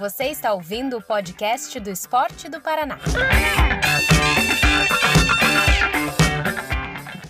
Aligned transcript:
Você 0.00 0.28
está 0.28 0.54
ouvindo 0.54 0.96
o 0.96 1.02
podcast 1.02 1.78
do 1.78 1.90
Esporte 1.90 2.48
do 2.48 2.58
Paraná. 2.58 2.98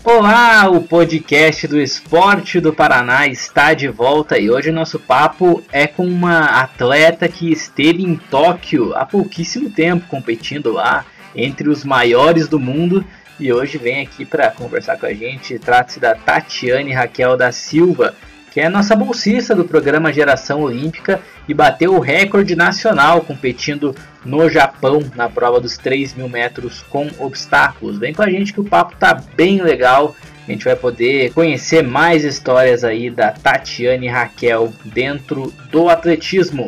Olá, 0.05 0.69
o 0.69 0.81
podcast 0.81 1.67
do 1.67 1.81
Esporte 1.81 2.61
do 2.61 2.71
Paraná 2.71 3.27
está 3.27 3.73
de 3.73 3.89
volta 3.89 4.39
e 4.39 4.49
hoje 4.49 4.69
o 4.69 4.73
nosso 4.73 4.97
papo 4.97 5.61
é 5.69 5.85
com 5.85 6.05
uma 6.05 6.61
atleta 6.61 7.27
que 7.27 7.51
esteve 7.51 8.03
em 8.03 8.15
Tóquio 8.15 8.95
há 8.95 9.05
pouquíssimo 9.05 9.69
tempo 9.69 10.07
competindo 10.07 10.71
lá 10.71 11.05
entre 11.35 11.67
os 11.67 11.83
maiores 11.83 12.47
do 12.47 12.57
mundo 12.57 13.05
e 13.37 13.51
hoje 13.51 13.77
vem 13.77 14.01
aqui 14.01 14.23
para 14.23 14.49
conversar 14.49 14.97
com 14.97 15.07
a 15.07 15.13
gente. 15.13 15.59
Trata-se 15.59 15.99
da 15.99 16.15
Tatiane 16.15 16.93
Raquel 16.93 17.35
da 17.35 17.51
Silva, 17.51 18.15
que 18.51 18.59
é 18.59 18.65
a 18.65 18.69
nossa 18.69 18.95
bolsista 18.95 19.55
do 19.55 19.63
programa 19.63 20.11
Geração 20.11 20.61
Olímpica 20.61 21.21
e 21.47 21.53
bateu 21.53 21.95
o 21.95 21.99
recorde 21.99 22.53
nacional 22.53 23.21
competindo 23.21 23.95
no 24.25 24.49
Japão 24.49 25.01
na 25.15 25.29
prova 25.29 25.59
dos 25.59 25.77
3 25.77 26.13
mil 26.13 26.27
metros 26.27 26.83
com 26.89 27.09
obstáculos. 27.17 27.97
Vem 27.97 28.13
com 28.13 28.21
a 28.21 28.29
gente 28.29 28.53
que 28.53 28.59
o 28.59 28.65
papo 28.65 28.95
tá 28.99 29.19
bem 29.35 29.61
legal. 29.61 30.15
A 30.45 30.51
gente 30.51 30.65
vai 30.65 30.75
poder 30.75 31.31
conhecer 31.33 31.81
mais 31.81 32.25
histórias 32.25 32.83
aí 32.83 33.09
da 33.09 33.31
Tatiane 33.31 34.09
Raquel 34.09 34.73
dentro 34.83 35.53
do 35.71 35.87
atletismo. 35.87 36.67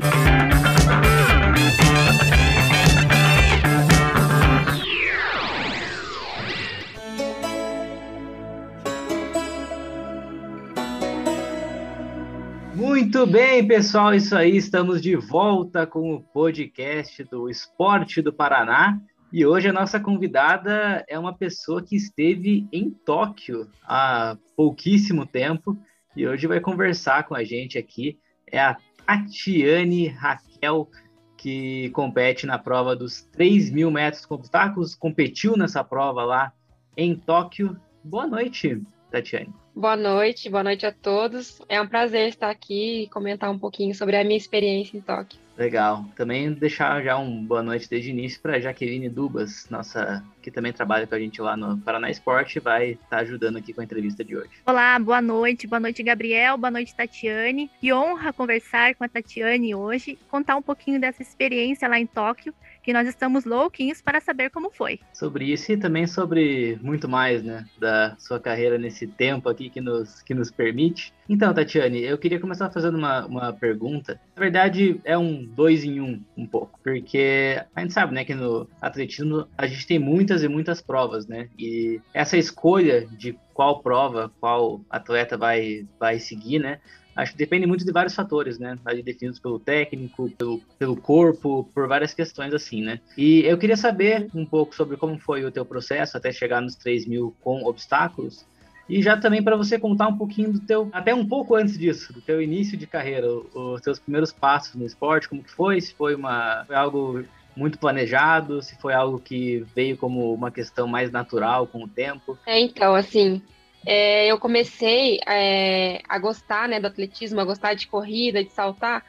Muito 13.23 13.31
bem, 13.31 13.65
pessoal, 13.65 14.13
isso 14.13 14.35
aí. 14.35 14.57
Estamos 14.57 15.01
de 15.01 15.15
volta 15.15 15.87
com 15.87 16.13
o 16.13 16.21
podcast 16.21 17.23
do 17.23 17.49
Esporte 17.49 18.21
do 18.21 18.33
Paraná. 18.33 18.99
E 19.31 19.45
hoje 19.45 19.69
a 19.69 19.73
nossa 19.73 19.97
convidada 19.97 21.05
é 21.07 21.17
uma 21.17 21.33
pessoa 21.33 21.81
que 21.81 21.95
esteve 21.95 22.67
em 22.69 22.89
Tóquio 22.89 23.69
há 23.81 24.37
pouquíssimo 24.57 25.25
tempo 25.25 25.77
e 26.17 26.27
hoje 26.27 26.47
vai 26.47 26.59
conversar 26.59 27.23
com 27.23 27.33
a 27.33 27.45
gente 27.45 27.77
aqui. 27.77 28.19
É 28.51 28.59
a 28.59 28.75
Tatiane 29.07 30.09
Raquel, 30.09 30.89
que 31.37 31.91
compete 31.91 32.45
na 32.45 32.59
prova 32.59 32.93
dos 32.93 33.21
3 33.21 33.71
mil 33.71 33.89
metros 33.89 34.25
com 34.25 34.35
obstáculos, 34.35 34.95
competiu 34.95 35.55
nessa 35.55 35.81
prova 35.81 36.25
lá 36.25 36.51
em 36.97 37.15
Tóquio. 37.15 37.79
Boa 38.03 38.27
noite, 38.27 38.81
Tatiane. 39.09 39.62
Boa 39.75 39.95
noite, 39.95 40.51
boa 40.51 40.63
noite 40.63 40.85
a 40.85 40.91
todos. 40.91 41.59
É 41.67 41.81
um 41.81 41.87
prazer 41.87 42.29
estar 42.29 42.51
aqui 42.51 43.03
e 43.03 43.07
comentar 43.07 43.49
um 43.49 43.57
pouquinho 43.57 43.95
sobre 43.95 44.15
a 44.15 44.23
minha 44.23 44.37
experiência 44.37 44.95
em 44.95 45.01
Tóquio. 45.01 45.39
Legal. 45.57 46.05
Também 46.15 46.51
deixar 46.53 47.03
já 47.03 47.17
um 47.17 47.43
boa 47.43 47.63
noite 47.63 47.89
desde 47.89 48.09
o 48.09 48.11
início 48.11 48.39
para 48.39 48.59
Jaqueline 48.59 49.09
Dubas, 49.09 49.67
nossa 49.69 50.23
que 50.43 50.51
também 50.51 50.71
trabalha 50.71 51.07
com 51.07 51.15
a 51.15 51.19
gente 51.19 51.41
lá 51.41 51.57
no 51.57 51.77
Paraná 51.79 52.09
Esporte, 52.09 52.59
vai 52.59 52.91
estar 52.91 53.07
tá 53.09 53.17
ajudando 53.19 53.57
aqui 53.57 53.73
com 53.73 53.81
a 53.81 53.83
entrevista 53.83 54.23
de 54.23 54.37
hoje. 54.37 54.51
Olá, 54.65 54.97
boa 54.99 55.21
noite. 55.21 55.65
Boa 55.65 55.79
noite, 55.79 56.03
Gabriel. 56.03 56.57
Boa 56.57 56.71
noite, 56.71 56.95
Tatiane. 56.95 57.69
Que 57.79 57.91
honra 57.91 58.31
conversar 58.31 58.93
com 58.93 59.03
a 59.03 59.09
Tatiane 59.09 59.73
hoje, 59.73 60.19
contar 60.29 60.55
um 60.55 60.61
pouquinho 60.61 60.99
dessa 60.99 61.21
experiência 61.21 61.87
lá 61.87 61.99
em 61.99 62.05
Tóquio 62.05 62.53
que 62.83 62.91
nós 62.91 63.07
estamos 63.07 63.45
louquinhos 63.45 64.01
para 64.01 64.19
saber 64.19 64.49
como 64.49 64.69
foi. 64.69 64.99
Sobre 65.13 65.45
isso 65.45 65.71
e 65.71 65.77
também 65.77 66.05
sobre 66.05 66.77
muito 66.81 67.07
mais, 67.07 67.41
né, 67.41 67.65
da 67.79 68.15
sua 68.19 68.39
carreira 68.39 68.77
nesse 68.77 69.07
tempo 69.07 69.47
aqui 69.47 69.69
que 69.69 69.79
nos, 69.79 70.21
que 70.21 70.33
nos 70.33 70.51
permite. 70.51 71.13
Então, 71.27 71.53
Tatiane, 71.53 72.03
eu 72.03 72.17
queria 72.17 72.39
começar 72.39 72.69
fazendo 72.69 72.97
uma, 72.97 73.25
uma 73.25 73.53
pergunta. 73.53 74.19
Na 74.35 74.41
verdade, 74.41 74.99
é 75.05 75.17
um 75.17 75.45
dois 75.45 75.85
em 75.85 76.01
um, 76.01 76.21
um 76.35 76.45
pouco, 76.45 76.77
porque 76.83 77.63
a 77.73 77.81
gente 77.81 77.93
sabe, 77.93 78.13
né, 78.13 78.25
que 78.25 78.35
no 78.35 78.67
atletismo 78.81 79.47
a 79.57 79.65
gente 79.65 79.87
tem 79.87 79.97
muitas 79.97 80.43
e 80.43 80.49
muitas 80.49 80.81
provas, 80.81 81.25
né, 81.25 81.47
e 81.57 82.01
essa 82.13 82.37
escolha 82.37 83.07
de 83.07 83.37
qual 83.53 83.81
prova, 83.81 84.31
qual 84.39 84.81
atleta 84.89 85.37
vai, 85.37 85.87
vai 85.97 86.19
seguir, 86.19 86.59
né, 86.59 86.79
acho 87.15 87.31
que 87.33 87.37
depende 87.37 87.65
muito 87.65 87.85
de 87.85 87.91
vários 87.91 88.15
fatores, 88.15 88.57
né? 88.57 88.77
Definidos 89.03 89.39
pelo 89.39 89.59
técnico, 89.59 90.29
pelo, 90.31 90.61
pelo 90.77 90.95
corpo, 90.95 91.69
por 91.73 91.87
várias 91.87 92.13
questões 92.13 92.53
assim, 92.53 92.81
né? 92.81 92.99
E 93.17 93.41
eu 93.41 93.57
queria 93.57 93.77
saber 93.77 94.27
um 94.33 94.45
pouco 94.45 94.75
sobre 94.75 94.97
como 94.97 95.17
foi 95.17 95.45
o 95.45 95.51
teu 95.51 95.65
processo 95.65 96.17
até 96.17 96.31
chegar 96.31 96.61
nos 96.61 96.75
3 96.75 97.05
mil 97.05 97.35
com 97.41 97.63
obstáculos. 97.65 98.45
E 98.87 99.01
já 99.01 99.17
também 99.17 99.41
para 99.41 99.55
você 99.55 99.79
contar 99.79 100.07
um 100.07 100.17
pouquinho 100.17 100.51
do 100.51 100.59
teu, 100.59 100.89
até 100.91 101.15
um 101.15 101.25
pouco 101.25 101.55
antes 101.55 101.77
disso, 101.77 102.11
do 102.11 102.21
teu 102.21 102.41
início 102.41 102.77
de 102.77 102.85
carreira, 102.85 103.27
os 103.31 103.81
teus 103.81 103.97
primeiros 103.97 104.31
passos 104.31 104.75
no 104.75 104.85
esporte, 104.85 105.29
como 105.29 105.43
que 105.43 105.51
foi, 105.51 105.79
se 105.79 105.93
foi 105.93 106.15
uma 106.15 106.65
foi 106.65 106.75
algo 106.75 107.23
muito 107.55 107.77
planejado, 107.77 108.61
se 108.61 108.75
foi 108.81 108.93
algo 108.93 109.19
que 109.19 109.65
veio 109.75 109.95
como 109.95 110.33
uma 110.33 110.51
questão 110.51 110.87
mais 110.87 111.11
natural 111.11 111.67
com 111.67 111.83
o 111.83 111.87
tempo. 111.87 112.37
É, 112.45 112.59
então, 112.59 112.93
assim, 112.95 113.41
é, 113.85 114.27
eu 114.27 114.39
comecei 114.39 115.19
é, 115.27 116.01
a 116.07 116.17
gostar 116.17 116.67
né, 116.67 116.79
do 116.79 116.87
atletismo, 116.87 117.39
a 117.39 117.45
gostar 117.45 117.73
de 117.73 117.87
corrida, 117.87 118.43
de 118.43 118.51
saltar, 118.51 119.05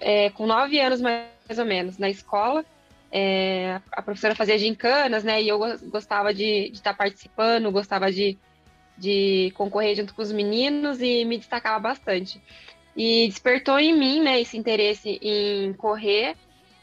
é, 0.00 0.30
com 0.30 0.46
nove 0.46 0.78
anos 0.78 1.00
mais 1.00 1.58
ou 1.58 1.64
menos, 1.64 1.98
na 1.98 2.10
escola. 2.10 2.64
É, 3.10 3.80
a 3.92 4.02
professora 4.02 4.34
fazia 4.34 4.58
gincanas, 4.58 5.22
né? 5.22 5.42
E 5.42 5.48
eu 5.48 5.58
gostava 5.90 6.32
de 6.32 6.70
estar 6.72 6.92
tá 6.92 6.96
participando, 6.96 7.70
gostava 7.70 8.10
de, 8.10 8.38
de 8.96 9.52
concorrer 9.54 9.96
junto 9.96 10.14
com 10.14 10.22
os 10.22 10.32
meninos 10.32 11.00
e 11.00 11.24
me 11.24 11.38
destacava 11.38 11.78
bastante. 11.78 12.40
E 12.96 13.26
despertou 13.28 13.78
em 13.78 13.96
mim, 13.96 14.20
né, 14.20 14.40
esse 14.40 14.56
interesse 14.56 15.18
em 15.22 15.72
correr 15.72 16.36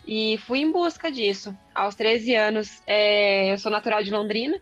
e 0.07 0.37
fui 0.39 0.59
em 0.59 0.71
busca 0.71 1.11
disso. 1.11 1.55
Aos 1.73 1.93
13 1.95 2.33
anos, 2.35 2.81
é, 2.87 3.51
eu 3.51 3.57
sou 3.59 3.71
natural 3.71 4.03
de 4.03 4.09
Londrina, 4.09 4.59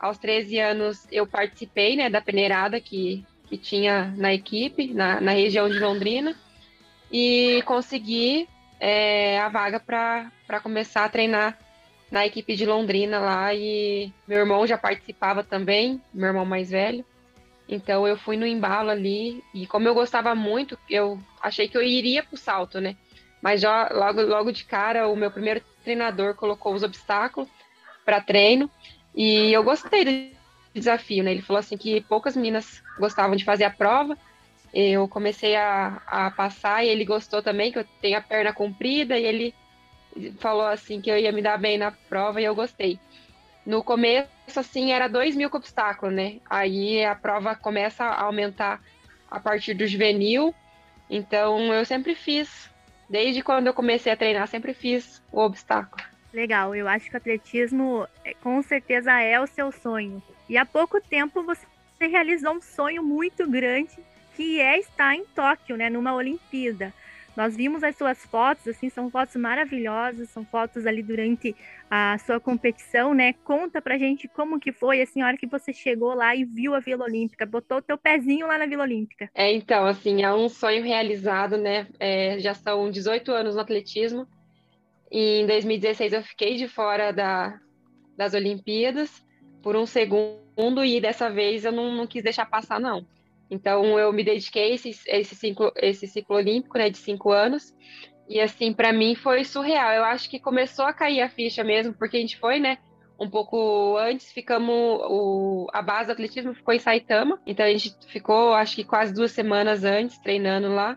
aos 0.00 0.16
13 0.18 0.58
anos 0.58 1.06
eu 1.12 1.26
participei 1.26 1.94
né, 1.94 2.08
da 2.08 2.22
peneirada 2.22 2.80
que, 2.80 3.24
que 3.46 3.58
tinha 3.58 4.12
na 4.16 4.32
equipe, 4.32 4.94
na, 4.94 5.20
na 5.20 5.32
região 5.32 5.68
de 5.68 5.78
Londrina, 5.78 6.34
e 7.12 7.62
consegui 7.66 8.48
é, 8.78 9.38
a 9.38 9.48
vaga 9.48 9.78
para 9.78 10.60
começar 10.62 11.04
a 11.04 11.08
treinar 11.08 11.58
na 12.10 12.26
equipe 12.26 12.56
de 12.56 12.64
Londrina 12.64 13.18
lá. 13.18 13.54
E 13.54 14.12
meu 14.26 14.38
irmão 14.38 14.66
já 14.66 14.78
participava 14.78 15.44
também, 15.44 16.00
meu 16.14 16.28
irmão 16.28 16.46
mais 16.46 16.70
velho. 16.70 17.04
Então 17.68 18.08
eu 18.08 18.16
fui 18.16 18.36
no 18.36 18.46
embalo 18.46 18.90
ali, 18.90 19.44
e 19.54 19.66
como 19.66 19.86
eu 19.86 19.94
gostava 19.94 20.34
muito, 20.34 20.78
eu 20.88 21.20
achei 21.40 21.68
que 21.68 21.76
eu 21.76 21.82
iria 21.82 22.22
para 22.22 22.34
o 22.34 22.38
salto, 22.38 22.80
né? 22.80 22.96
Mas 23.40 23.60
já 23.60 23.88
logo, 23.92 24.22
logo 24.22 24.52
de 24.52 24.64
cara, 24.64 25.08
o 25.08 25.14
meu 25.14 25.30
primeiro 25.30 25.62
treinador 25.84 26.34
colocou 26.34 26.74
os 26.74 26.82
obstáculos 26.82 27.48
para 28.04 28.20
treino. 28.20 28.68
E 29.14 29.52
eu 29.52 29.62
gostei 29.62 30.04
do 30.04 30.36
desafio, 30.74 31.24
né? 31.24 31.32
Ele 31.32 31.42
falou 31.42 31.58
assim 31.60 31.76
que 31.76 32.00
poucas 32.02 32.36
meninas 32.36 32.82
gostavam 32.98 33.36
de 33.36 33.44
fazer 33.44 33.64
a 33.64 33.70
prova. 33.70 34.16
Eu 34.72 35.08
comecei 35.08 35.56
a, 35.56 36.00
a 36.06 36.30
passar 36.30 36.84
e 36.84 36.88
ele 36.88 37.04
gostou 37.04 37.42
também, 37.42 37.72
que 37.72 37.78
eu 37.78 37.86
tenho 38.00 38.16
a 38.16 38.20
perna 38.20 38.52
comprida, 38.52 39.18
e 39.18 39.24
ele 39.24 39.54
falou 40.38 40.66
assim 40.66 41.00
que 41.00 41.10
eu 41.10 41.18
ia 41.18 41.32
me 41.32 41.42
dar 41.42 41.58
bem 41.58 41.76
na 41.76 41.90
prova 41.90 42.40
e 42.40 42.44
eu 42.44 42.54
gostei. 42.54 42.98
No 43.66 43.82
começo, 43.82 44.28
assim, 44.56 44.92
era 44.92 45.08
dois 45.08 45.36
mil 45.36 45.50
obstáculos, 45.52 46.14
né? 46.14 46.38
Aí 46.48 47.04
a 47.04 47.14
prova 47.14 47.54
começa 47.54 48.04
a 48.04 48.22
aumentar 48.22 48.80
a 49.30 49.38
partir 49.38 49.74
do 49.74 49.86
juvenil. 49.86 50.54
Então 51.08 51.72
eu 51.72 51.84
sempre 51.84 52.14
fiz, 52.14 52.70
desde 53.08 53.42
quando 53.42 53.66
eu 53.66 53.74
comecei 53.74 54.12
a 54.12 54.16
treinar, 54.16 54.46
sempre 54.48 54.72
fiz 54.72 55.20
o 55.32 55.40
obstáculo. 55.40 56.09
Legal, 56.32 56.74
eu 56.74 56.86
acho 56.86 57.08
que 57.08 57.14
o 57.14 57.16
atletismo 57.16 58.06
é, 58.24 58.34
com 58.34 58.62
certeza 58.62 59.20
é 59.20 59.40
o 59.40 59.46
seu 59.46 59.72
sonho. 59.72 60.22
E 60.48 60.56
há 60.56 60.64
pouco 60.64 61.00
tempo 61.00 61.42
você 61.42 61.66
realizou 62.00 62.54
um 62.54 62.60
sonho 62.60 63.02
muito 63.02 63.48
grande, 63.48 63.96
que 64.36 64.60
é 64.60 64.78
estar 64.78 65.14
em 65.14 65.24
Tóquio, 65.24 65.76
né, 65.76 65.90
numa 65.90 66.14
Olimpíada. 66.14 66.92
Nós 67.36 67.56
vimos 67.56 67.82
as 67.82 67.96
suas 67.96 68.18
fotos, 68.26 68.66
assim, 68.66 68.90
são 68.90 69.10
fotos 69.10 69.36
maravilhosas, 69.36 70.28
são 70.30 70.44
fotos 70.44 70.86
ali 70.86 71.02
durante 71.02 71.54
a 71.90 72.18
sua 72.18 72.40
competição, 72.40 73.14
né? 73.14 73.32
Conta 73.44 73.80
pra 73.80 73.96
gente 73.96 74.28
como 74.28 74.58
que 74.58 74.72
foi, 74.72 75.00
assim, 75.00 75.22
a 75.22 75.26
hora 75.26 75.36
que 75.36 75.46
você 75.46 75.72
chegou 75.72 76.12
lá 76.14 76.34
e 76.34 76.44
viu 76.44 76.74
a 76.74 76.80
Vila 76.80 77.04
Olímpica, 77.04 77.46
botou 77.46 77.78
o 77.78 77.82
teu 77.82 77.96
pezinho 77.96 78.46
lá 78.46 78.58
na 78.58 78.66
Vila 78.66 78.82
Olímpica. 78.82 79.30
É, 79.34 79.52
então, 79.52 79.86
assim, 79.86 80.22
é 80.22 80.32
um 80.32 80.48
sonho 80.48 80.82
realizado, 80.82 81.56
né? 81.56 81.86
É, 81.98 82.38
já 82.40 82.52
são 82.52 82.90
18 82.90 83.32
anos 83.32 83.54
no 83.54 83.60
atletismo, 83.60 84.26
em 85.10 85.46
2016 85.46 86.12
eu 86.12 86.22
fiquei 86.22 86.56
de 86.56 86.68
fora 86.68 87.12
da, 87.12 87.58
das 88.16 88.34
Olimpíadas 88.34 89.24
por 89.62 89.76
um 89.76 89.86
segundo 89.86 90.84
e 90.84 91.00
dessa 91.00 91.28
vez 91.28 91.64
eu 91.64 91.72
não, 91.72 91.92
não 91.94 92.06
quis 92.06 92.22
deixar 92.22 92.46
passar, 92.46 92.78
não. 92.78 93.06
Então 93.50 93.98
eu 93.98 94.12
me 94.12 94.22
dediquei 94.22 94.74
esse, 94.74 94.90
esse, 95.06 95.34
ciclo, 95.34 95.72
esse 95.76 96.06
ciclo 96.06 96.36
olímpico 96.36 96.78
né, 96.78 96.88
de 96.88 96.98
cinco 96.98 97.32
anos. 97.32 97.74
E 98.28 98.40
assim, 98.40 98.72
para 98.72 98.92
mim 98.92 99.16
foi 99.16 99.42
surreal. 99.42 99.92
Eu 99.92 100.04
acho 100.04 100.30
que 100.30 100.38
começou 100.38 100.84
a 100.84 100.92
cair 100.92 101.20
a 101.20 101.28
ficha 101.28 101.64
mesmo, 101.64 101.92
porque 101.92 102.16
a 102.16 102.20
gente 102.20 102.38
foi, 102.38 102.60
né? 102.60 102.78
Um 103.18 103.28
pouco 103.28 103.96
antes, 103.98 104.30
ficamos. 104.30 104.72
O, 104.72 105.66
a 105.72 105.82
base 105.82 106.06
do 106.06 106.12
atletismo 106.12 106.54
ficou 106.54 106.72
em 106.72 106.78
Saitama. 106.78 107.40
Então 107.44 107.66
a 107.66 107.70
gente 107.70 107.92
ficou, 108.06 108.54
acho 108.54 108.76
que 108.76 108.84
quase 108.84 109.12
duas 109.12 109.32
semanas 109.32 109.82
antes, 109.82 110.16
treinando 110.18 110.72
lá. 110.72 110.96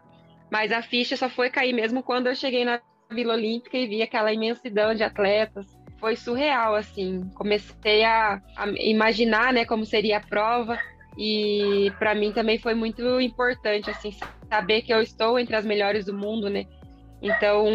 Mas 0.51 0.71
a 0.71 0.83
ficha 0.83 1.17
só 1.17 1.27
foi 1.27 1.49
cair 1.49 1.73
mesmo 1.73 2.03
quando 2.03 2.27
eu 2.27 2.35
cheguei 2.35 2.63
na 2.63 2.79
Vila 3.13 3.33
Olímpica 3.33 3.77
e 3.77 3.87
vi 3.87 4.01
aquela 4.01 4.33
imensidão 4.33 4.93
de 4.93 5.03
atletas. 5.03 5.65
Foi 5.99 6.15
surreal, 6.15 6.75
assim. 6.75 7.21
Comecei 7.35 8.03
a, 8.03 8.41
a 8.57 8.67
imaginar, 8.79 9.53
né, 9.53 9.65
como 9.65 9.85
seria 9.85 10.17
a 10.17 10.21
prova 10.21 10.77
e 11.17 11.91
para 11.99 12.15
mim 12.15 12.31
também 12.31 12.57
foi 12.57 12.73
muito 12.73 13.19
importante, 13.21 13.89
assim, 13.89 14.15
saber 14.49 14.81
que 14.81 14.93
eu 14.93 15.01
estou 15.01 15.37
entre 15.37 15.55
as 15.55 15.65
melhores 15.65 16.05
do 16.05 16.13
mundo, 16.13 16.49
né? 16.49 16.65
Então, 17.21 17.65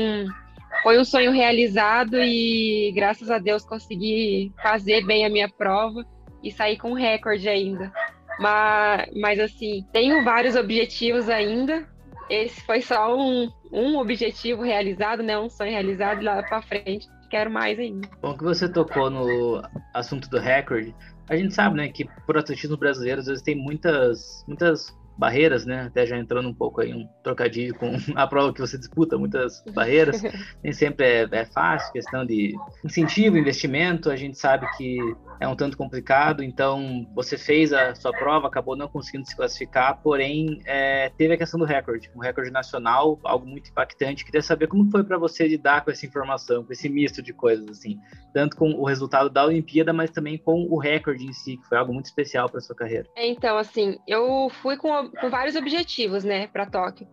foi 0.82 0.98
um 0.98 1.04
sonho 1.04 1.30
realizado 1.30 2.16
e 2.16 2.92
graças 2.94 3.30
a 3.30 3.38
Deus 3.38 3.64
consegui 3.64 4.52
fazer 4.62 5.04
bem 5.06 5.24
a 5.24 5.30
minha 5.30 5.48
prova 5.48 6.04
e 6.42 6.50
sair 6.50 6.76
com 6.76 6.92
recorde 6.92 7.48
ainda. 7.48 7.92
Mas, 8.38 9.08
mas 9.16 9.40
assim, 9.40 9.84
tenho 9.92 10.24
vários 10.24 10.54
objetivos 10.54 11.28
ainda. 11.28 11.88
Esse 12.28 12.60
foi 12.62 12.82
só 12.82 13.16
um, 13.16 13.50
um 13.72 13.98
objetivo 13.98 14.62
realizado, 14.62 15.22
né? 15.22 15.38
Um 15.38 15.48
sonho 15.48 15.70
realizado 15.70 16.22
lá 16.22 16.42
para 16.42 16.62
frente. 16.62 17.06
Quero 17.30 17.50
mais 17.50 17.78
ainda. 17.78 18.08
Bom 18.22 18.36
que 18.36 18.44
você 18.44 18.70
tocou 18.70 19.10
no 19.10 19.62
assunto 19.94 20.28
do 20.30 20.38
recorde. 20.38 20.94
A 21.28 21.36
gente 21.36 21.54
sabe, 21.54 21.76
né, 21.76 21.88
que 21.88 22.06
por 22.26 22.38
atletismo 22.38 22.76
brasileiro 22.76 23.20
às 23.20 23.26
vezes 23.26 23.42
tem 23.42 23.54
muitas, 23.54 24.44
muitas 24.48 24.96
barreiras, 25.18 25.66
né? 25.66 25.82
Até 25.86 26.06
já 26.06 26.16
entrando 26.16 26.48
um 26.48 26.54
pouco 26.54 26.80
aí 26.80 26.94
um 26.94 27.08
trocadilho 27.22 27.74
com 27.74 27.90
a 28.14 28.26
prova 28.26 28.52
que 28.52 28.60
você 28.60 28.78
disputa, 28.78 29.18
muitas 29.18 29.62
barreiras. 29.74 30.22
Nem 30.62 30.72
sempre 30.72 31.04
é, 31.04 31.28
é, 31.30 31.44
fácil, 31.44 31.92
questão 31.92 32.24
de 32.24 32.54
incentivo, 32.84 33.36
investimento. 33.36 34.10
A 34.10 34.16
gente 34.16 34.38
sabe 34.38 34.66
que 34.76 34.98
é 35.40 35.48
um 35.48 35.56
tanto 35.56 35.76
complicado. 35.76 36.42
Então, 36.42 37.06
você 37.14 37.36
fez 37.36 37.72
a 37.72 37.94
sua 37.94 38.12
prova, 38.12 38.46
acabou 38.46 38.76
não 38.76 38.88
conseguindo 38.88 39.26
se 39.26 39.34
classificar, 39.34 40.00
porém 40.02 40.60
é, 40.64 41.10
teve 41.16 41.34
a 41.34 41.36
questão 41.36 41.58
do 41.58 41.66
recorde, 41.66 42.10
um 42.14 42.20
recorde 42.20 42.50
nacional, 42.50 43.18
algo 43.24 43.46
muito 43.46 43.70
impactante. 43.70 44.24
Queria 44.24 44.42
saber 44.42 44.68
como 44.68 44.90
foi 44.90 45.02
para 45.02 45.18
você 45.18 45.48
lidar 45.48 45.84
com 45.84 45.90
essa 45.90 46.06
informação, 46.06 46.62
com 46.62 46.72
esse 46.72 46.88
misto 46.88 47.22
de 47.22 47.32
coisas 47.32 47.68
assim, 47.68 47.98
tanto 48.32 48.56
com 48.56 48.70
o 48.72 48.84
resultado 48.84 49.28
da 49.28 49.44
Olimpíada, 49.44 49.92
mas 49.92 50.10
também 50.10 50.38
com 50.38 50.66
o 50.70 50.78
recorde 50.78 51.24
em 51.24 51.32
si, 51.32 51.56
que 51.56 51.66
foi 51.66 51.78
algo 51.78 51.92
muito 51.92 52.06
especial 52.06 52.48
para 52.48 52.60
sua 52.60 52.76
carreira. 52.76 53.08
Então, 53.16 53.56
assim, 53.56 53.98
eu 54.06 54.48
fui 54.62 54.76
com 54.76 55.07
com 55.20 55.30
vários 55.30 55.56
objetivos, 55.56 56.24
né, 56.24 56.46
para 56.46 56.66
Tóquio. 56.66 57.06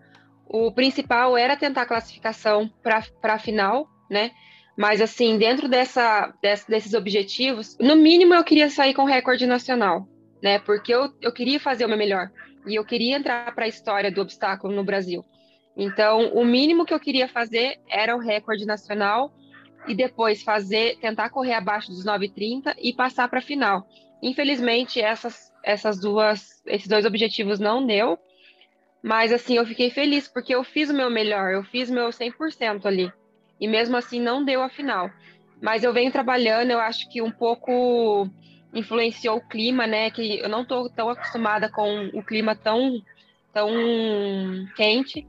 O 0.48 0.72
principal 0.72 1.38
era 1.38 1.58
tentar 1.58 1.84
a 1.84 1.88
classificação 1.88 2.70
para 2.84 3.04
a 3.24 3.40
final, 3.40 3.88
né? 4.10 4.32
Mas, 4.78 5.02
assim, 5.02 5.38
dentro 5.38 5.68
dessa, 5.68 6.34
dessa, 6.42 6.70
desses 6.70 6.94
objetivos, 6.94 7.78
no 7.80 7.96
mínimo 7.96 8.34
eu 8.34 8.44
queria 8.44 8.70
sair 8.70 8.94
com 8.94 9.06
recorde 9.06 9.48
nacional, 9.48 10.08
né? 10.44 10.60
Porque 10.60 10.94
eu, 10.94 11.14
eu 11.22 11.32
queria 11.32 11.60
fazer 11.60 11.86
o 11.86 11.88
meu 11.88 11.98
melhor. 11.98 12.30
E 12.68 12.76
eu 12.76 12.84
queria 12.84 13.16
entrar 13.16 13.54
para 13.56 13.66
a 13.66 13.68
história 13.70 14.12
do 14.12 14.22
obstáculo 14.22 14.74
no 14.74 14.84
Brasil. 14.84 15.24
Então, 15.78 16.30
o 16.34 16.46
mínimo 16.46 16.86
que 16.86 16.94
eu 16.94 17.00
queria 17.00 17.28
fazer 17.28 17.80
era 17.90 18.16
o 18.16 18.20
recorde 18.20 18.66
nacional 18.66 19.34
e 19.88 19.94
depois 19.94 20.42
fazer, 20.42 20.98
tentar 21.00 21.30
correr 21.30 21.54
abaixo 21.54 21.90
dos 21.90 22.06
9,30 22.06 22.76
e 22.80 22.94
passar 22.94 23.28
para 23.28 23.40
a 23.40 23.42
final. 23.42 23.88
Infelizmente, 24.22 25.00
essas, 25.00 25.52
essas 25.66 26.00
duas, 26.00 26.62
esses 26.68 26.88
dois 26.88 27.06
objetivos 27.06 27.60
não 27.60 27.86
deu, 27.86 28.20
mas 29.02 29.34
assim, 29.34 29.58
eu 29.58 29.66
fiquei 29.66 29.90
feliz 29.90 30.28
porque 30.28 30.54
eu 30.54 30.64
fiz 30.64 30.90
o 30.90 30.94
meu 30.94 31.10
melhor, 31.10 31.52
eu 31.52 31.64
fiz 31.64 31.90
meu 31.90 32.10
100% 32.10 32.86
ali. 32.86 33.12
E 33.60 33.68
mesmo 33.68 33.98
assim 33.98 34.22
não 34.22 34.46
deu 34.46 34.62
a 34.62 34.70
final. 34.70 35.10
Mas 35.62 35.84
eu 35.84 35.92
venho 35.92 36.12
trabalhando, 36.12 36.72
eu 36.72 36.80
acho 36.80 37.10
que 37.10 37.22
um 37.22 37.32
pouco 37.32 38.30
influenciou 38.74 39.38
o 39.38 39.48
clima, 39.48 39.88
né? 39.88 40.12
Que 40.12 40.40
eu 40.40 40.50
não 40.50 40.62
estou 40.62 40.90
tão 40.90 41.10
acostumada 41.10 41.70
com 41.70 42.10
o 42.14 42.22
clima 42.22 42.56
tão, 42.56 43.02
tão 43.54 43.70
quente. 44.76 45.26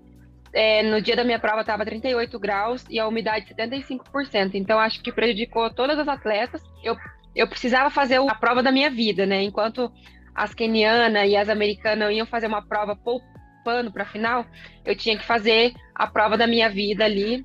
É, 0.53 0.83
no 0.83 1.01
dia 1.01 1.17
da 1.17 1.25
minha 1.25 1.39
prova 1.39 1.61
estava 1.61 1.85
38 1.85 2.39
graus 2.39 2.85
e 2.91 2.99
a 2.99 3.07
umidade 3.07 3.55
75%. 3.55 4.55
Então 4.55 4.79
acho 4.79 5.03
que 5.03 5.13
prejudicou 5.13 5.71
todas 5.71 5.99
as 5.99 6.09
atletas. 6.09 6.63
Eu 6.83 6.97
eu 7.37 7.47
precisava 7.47 7.91
fazer 7.91 8.19
a 8.19 8.35
prova 8.35 8.63
da 8.63 8.73
minha 8.73 8.89
vida, 8.89 9.27
né? 9.27 9.43
Enquanto 9.43 9.93
as 10.37 10.53
kenianas 10.53 11.29
e 11.29 11.35
as 11.35 11.49
americanas 11.49 12.13
iam 12.13 12.27
fazer 12.27 12.47
uma 12.47 12.61
prova 12.61 12.95
poupando 12.95 13.91
para 13.91 14.03
a 14.03 14.07
final, 14.07 14.45
eu 14.85 14.95
tinha 14.95 15.17
que 15.17 15.25
fazer 15.25 15.73
a 15.95 16.07
prova 16.07 16.37
da 16.37 16.47
minha 16.47 16.69
vida 16.69 17.05
ali, 17.05 17.45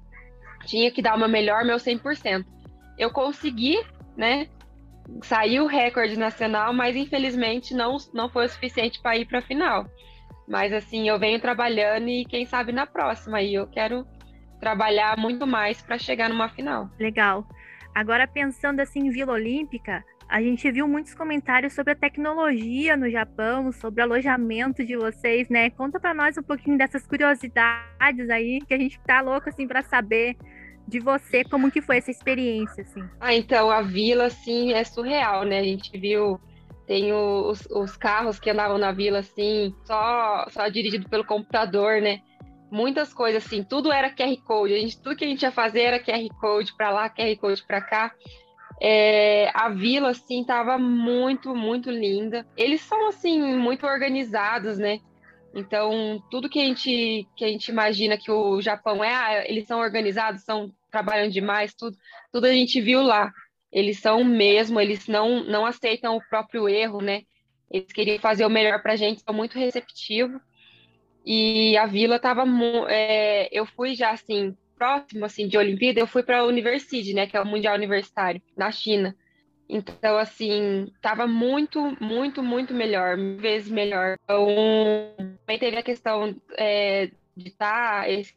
tinha 0.66 0.92
que 0.92 1.02
dar 1.02 1.16
o 1.16 1.20
meu 1.20 1.30
melhor, 1.30 1.64
meu 1.64 1.78
100%. 1.78 2.46
Eu 2.98 3.10
consegui, 3.10 3.82
né? 4.16 4.48
Saiu 5.24 5.64
o 5.64 5.68
recorde 5.68 6.18
nacional, 6.18 6.74
mas 6.74 6.96
infelizmente 6.96 7.74
não, 7.74 7.98
não 8.14 8.30
foi 8.30 8.46
o 8.46 8.50
suficiente 8.50 9.02
para 9.02 9.18
ir 9.18 9.26
para 9.26 9.40
a 9.40 9.42
final. 9.42 9.88
Mas 10.48 10.74
assim, 10.74 11.08
eu 11.08 11.18
venho 11.18 11.40
trabalhando 11.40 12.10
e 12.10 12.26
quem 12.26 12.46
sabe 12.46 12.72
na 12.72 12.86
próxima 12.86 13.38
aí 13.38 13.54
eu 13.54 13.66
quero 13.68 14.06
trabalhar 14.60 15.18
muito 15.18 15.48
mais 15.48 15.82
para 15.82 15.98
chegar 15.98 16.30
numa 16.30 16.50
final. 16.50 16.90
Legal. 17.00 17.48
Agora, 17.96 18.28
pensando 18.28 18.80
assim 18.80 19.08
em 19.08 19.10
Vila 19.10 19.34
Olímpica, 19.34 20.04
a 20.31 20.42
gente 20.42 20.72
viu 20.72 20.88
muitos 20.88 21.13
comentários 21.13 21.74
sobre 21.74 21.92
a 21.92 21.95
tecnologia 21.95 22.95
no 22.95 23.10
Japão, 23.10 23.69
sobre 23.74 24.00
o 24.00 24.06
alojamento 24.06 24.81
de 24.86 24.95
vocês, 24.95 25.50
né? 25.50 25.69
Conta 25.72 26.00
para 26.00 26.13
nós 26.13 26.38
um 26.38 26.42
pouquinho 26.42 26.78
dessas 26.78 27.06
curiosidades 27.06 28.30
aí, 28.30 28.62
que 28.66 28.74
a 28.74 28.78
gente 28.78 28.98
tá 29.01 29.19
louco 29.19 29.50
assim 29.50 29.68
para 29.68 29.81
saber 29.81 30.38
de 30.88 31.00
você, 31.00 31.44
como 31.44 31.69
que 31.69 31.81
foi 31.81 31.98
essa 31.98 32.12
experiência, 32.12 32.83
assim. 32.83 33.04
Ah, 33.19 33.36
então, 33.36 33.69
a 33.69 33.81
vila, 33.81 34.28
assim, 34.28 34.72
é 34.72 34.86
surreal, 34.86 35.44
né? 35.44 35.60
A 35.60 35.63
gente 35.63 35.92
viu, 36.00 36.39
tem 36.88 37.12
os, 37.12 37.66
os 37.66 37.98
carros 37.98 38.39
que 38.39 38.50
andavam 38.50 38.77
na 38.77 38.94
vila, 38.94 39.19
assim, 39.19 39.75
só, 39.84 40.45
só 40.50 40.69
dirigido 40.69 41.10
pelo 41.10 41.25
computador, 41.25 42.01
né? 42.01 42.22
muitas 42.72 43.13
coisas 43.13 43.45
assim, 43.45 43.66
tudo 43.66 43.92
era 43.92 44.10
QR 44.10 44.34
Code, 44.45 44.74
a 44.74 44.77
gente, 44.77 44.98
tudo 45.01 45.18
que 45.18 45.25
a 45.25 45.27
gente 45.27 45.42
ia 45.42 45.51
fazer 45.51 45.81
era 45.81 46.00
QR 46.00 46.25
Code 46.39 46.74
para 46.77 46.89
lá, 46.89 47.10
QR 47.10 47.36
Code 47.36 47.62
para 47.68 47.81
cá. 47.81 48.13
É, 48.83 49.51
a 49.54 49.69
vila 49.69 50.10
assim 50.10 50.44
tava 50.44 50.75
muito, 50.75 51.56
muito 51.56 51.92
linda. 51.92 52.48
Eles 52.57 52.81
são 52.81 53.10
assim 53.10 53.39
muito 53.56 53.86
organizados, 53.86 54.80
né? 54.80 55.00
Então, 55.54 56.19
tudo 56.31 56.50
que 56.50 56.60
a 56.60 56.63
gente 56.66 57.28
que 57.36 57.45
a 57.45 57.48
gente 57.48 57.68
imagina 57.69 58.18
que 58.18 58.31
o 58.31 58.60
Japão 58.60 59.04
é, 59.04 59.13
ah, 59.13 59.45
eles 59.48 59.68
são 59.68 59.80
organizados, 59.80 60.44
são 60.44 60.74
trabalham 60.89 61.30
demais, 61.30 61.75
tudo, 61.75 61.95
tudo 62.31 62.45
a 62.45 62.54
gente 62.54 62.81
viu 62.81 63.04
lá. 63.04 63.31
Eles 63.72 64.00
são 64.00 64.24
mesmo, 64.24 64.80
eles 64.80 65.07
não 65.07 65.44
não 65.44 65.63
aceitam 65.66 66.18
o 66.18 66.27
próprio 66.30 66.68
erro, 66.68 67.01
né? 67.01 67.22
Eles 67.69 67.92
queriam 67.94 68.18
fazer 68.19 68.45
o 68.45 68.50
melhor 68.50 68.81
para 68.81 68.94
a 68.94 68.95
gente, 68.95 69.22
são 69.22 69.34
muito 69.34 69.60
receptivos. 69.60 70.42
E 71.25 71.77
a 71.77 71.86
vila 71.86 72.16
estava. 72.16 72.44
É, 72.89 73.48
eu 73.51 73.65
fui 73.65 73.94
já 73.96 74.12
assim, 74.12 74.56
próximo 74.82 75.26
assim, 75.26 75.48
de 75.48 75.60
Olimpíada, 75.60 76.00
eu 76.00 76.08
fui 76.08 76.24
para 76.24 76.40
a 76.40 76.44
Universidade, 76.44 77.14
né? 77.14 77.28
Que 77.28 77.38
é 77.38 77.42
o 77.42 77.46
Mundial 77.46 77.76
Universitário, 77.76 78.42
na 78.58 78.72
China. 78.72 79.16
Então, 79.70 80.18
assim, 80.18 80.92
estava 80.96 81.28
muito, 81.28 81.96
muito, 82.02 82.42
muito 82.42 82.74
melhor, 82.74 83.16
mil 83.16 83.38
vezes 83.38 83.70
melhor. 83.70 84.18
Então, 84.24 84.48
também 85.38 85.60
teve 85.60 85.78
a 85.78 85.84
questão 85.84 86.36
é, 86.58 87.12
de 87.38 87.50
estar 87.50 88.02
tá, 88.02 88.10
esse 88.10 88.34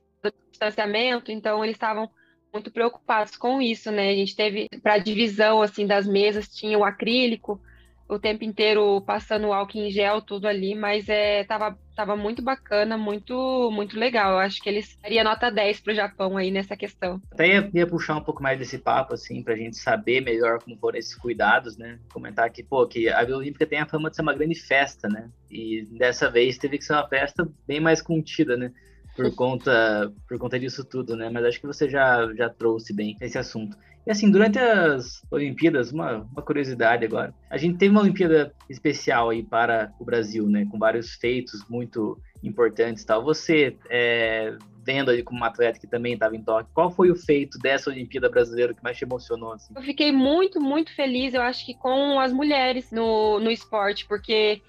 distanciamento, 0.50 1.32
então 1.32 1.64
eles 1.64 1.76
estavam 1.76 2.10
muito 2.52 2.70
preocupados 2.70 3.36
com 3.36 3.60
isso, 3.62 3.90
né? 3.90 4.10
A 4.10 4.14
gente 4.14 4.36
teve 4.36 4.68
para 4.82 4.98
divisão 4.98 5.62
assim 5.62 5.86
das 5.86 6.06
mesas 6.06 6.54
tinha 6.54 6.78
o 6.78 6.84
acrílico, 6.84 7.58
o 8.08 8.18
tempo 8.18 8.44
inteiro 8.44 9.00
passando 9.02 9.52
álcool 9.52 9.78
em 9.78 9.90
gel, 9.90 10.20
tudo 10.20 10.46
ali, 10.46 10.74
mas 10.74 11.08
é, 11.08 11.44
tava, 11.44 11.78
tava 11.96 12.16
muito 12.16 12.42
bacana, 12.42 12.98
muito 12.98 13.70
muito 13.72 13.98
legal. 13.98 14.32
Eu 14.32 14.38
acho 14.38 14.60
que 14.60 14.68
eles 14.68 14.98
daria 15.00 15.24
nota 15.24 15.50
10 15.50 15.80
para 15.80 15.92
o 15.92 15.96
Japão 15.96 16.36
aí 16.36 16.50
nessa 16.50 16.76
questão. 16.76 17.20
Até 17.32 17.48
ia, 17.48 17.70
ia, 17.72 17.86
puxar 17.86 18.16
um 18.16 18.22
pouco 18.22 18.42
mais 18.42 18.58
desse 18.58 18.78
papo, 18.78 19.14
assim, 19.14 19.42
para 19.42 19.54
a 19.54 19.56
gente 19.56 19.76
saber 19.76 20.20
melhor 20.20 20.62
como 20.62 20.76
foram 20.76 20.98
esses 20.98 21.14
cuidados, 21.14 21.76
né? 21.76 21.98
Comentar 22.12 22.50
que, 22.50 22.62
pô, 22.62 22.86
que 22.86 23.08
a 23.08 23.24
Vila 23.24 23.38
Olímpica 23.38 23.66
tem 23.66 23.78
a 23.78 23.86
fama 23.86 24.10
de 24.10 24.16
ser 24.16 24.22
uma 24.22 24.34
grande 24.34 24.54
festa, 24.54 25.08
né? 25.08 25.30
E 25.50 25.86
dessa 25.98 26.30
vez 26.30 26.58
teve 26.58 26.78
que 26.78 26.84
ser 26.84 26.92
uma 26.92 27.08
festa 27.08 27.48
bem 27.66 27.80
mais 27.80 28.02
contida, 28.02 28.56
né? 28.56 28.72
Por 29.14 29.34
conta, 29.34 30.12
por 30.28 30.38
conta 30.38 30.58
disso 30.58 30.84
tudo, 30.84 31.16
né? 31.16 31.30
Mas 31.30 31.44
acho 31.44 31.60
que 31.60 31.66
você 31.66 31.88
já, 31.88 32.32
já 32.34 32.48
trouxe 32.48 32.92
bem 32.92 33.16
esse 33.20 33.38
assunto. 33.38 33.76
E 34.06 34.10
assim, 34.10 34.30
durante 34.30 34.58
as 34.58 35.22
Olimpíadas, 35.30 35.90
uma, 35.90 36.28
uma 36.30 36.42
curiosidade 36.42 37.06
agora, 37.06 37.34
a 37.48 37.56
gente 37.56 37.78
teve 37.78 37.90
uma 37.90 38.02
Olimpíada 38.02 38.52
especial 38.68 39.30
aí 39.30 39.42
para 39.42 39.92
o 39.98 40.04
Brasil, 40.04 40.46
né? 40.46 40.66
Com 40.70 40.78
vários 40.78 41.14
feitos 41.14 41.66
muito 41.70 42.20
importantes 42.42 43.02
e 43.02 43.06
tal. 43.06 43.24
Você, 43.24 43.76
é, 43.88 44.54
vendo 44.84 45.10
ali 45.10 45.22
como 45.22 45.38
uma 45.40 45.46
atleta 45.46 45.78
que 45.78 45.86
também 45.86 46.12
estava 46.12 46.36
em 46.36 46.42
Tóquio, 46.42 46.70
qual 46.74 46.90
foi 46.90 47.10
o 47.10 47.16
feito 47.16 47.58
dessa 47.58 47.88
Olimpíada 47.88 48.28
brasileira 48.28 48.74
que 48.74 48.82
mais 48.82 48.98
te 48.98 49.04
emocionou? 49.04 49.52
Assim? 49.52 49.72
Eu 49.74 49.82
fiquei 49.82 50.12
muito, 50.12 50.60
muito 50.60 50.94
feliz, 50.94 51.32
eu 51.32 51.40
acho 51.40 51.64
que 51.64 51.74
com 51.74 52.20
as 52.20 52.32
mulheres 52.32 52.90
no, 52.92 53.40
no 53.40 53.50
esporte, 53.50 54.06
porque 54.06 54.60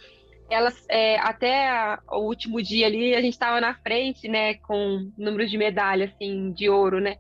elas 0.50 0.86
é, 0.90 1.18
até 1.20 1.70
a, 1.70 2.00
o 2.12 2.20
último 2.20 2.62
dia 2.62 2.88
ali 2.88 3.16
a 3.16 3.22
gente 3.22 3.34
estava 3.34 3.60
na 3.60 3.74
frente, 3.76 4.28
né, 4.28 4.56
com 4.56 5.12
número 5.18 5.48
de 5.48 5.58
medalha 5.58 6.06
assim 6.06 6.52
de 6.52 6.70
ouro, 6.70 7.00
né? 7.00 7.18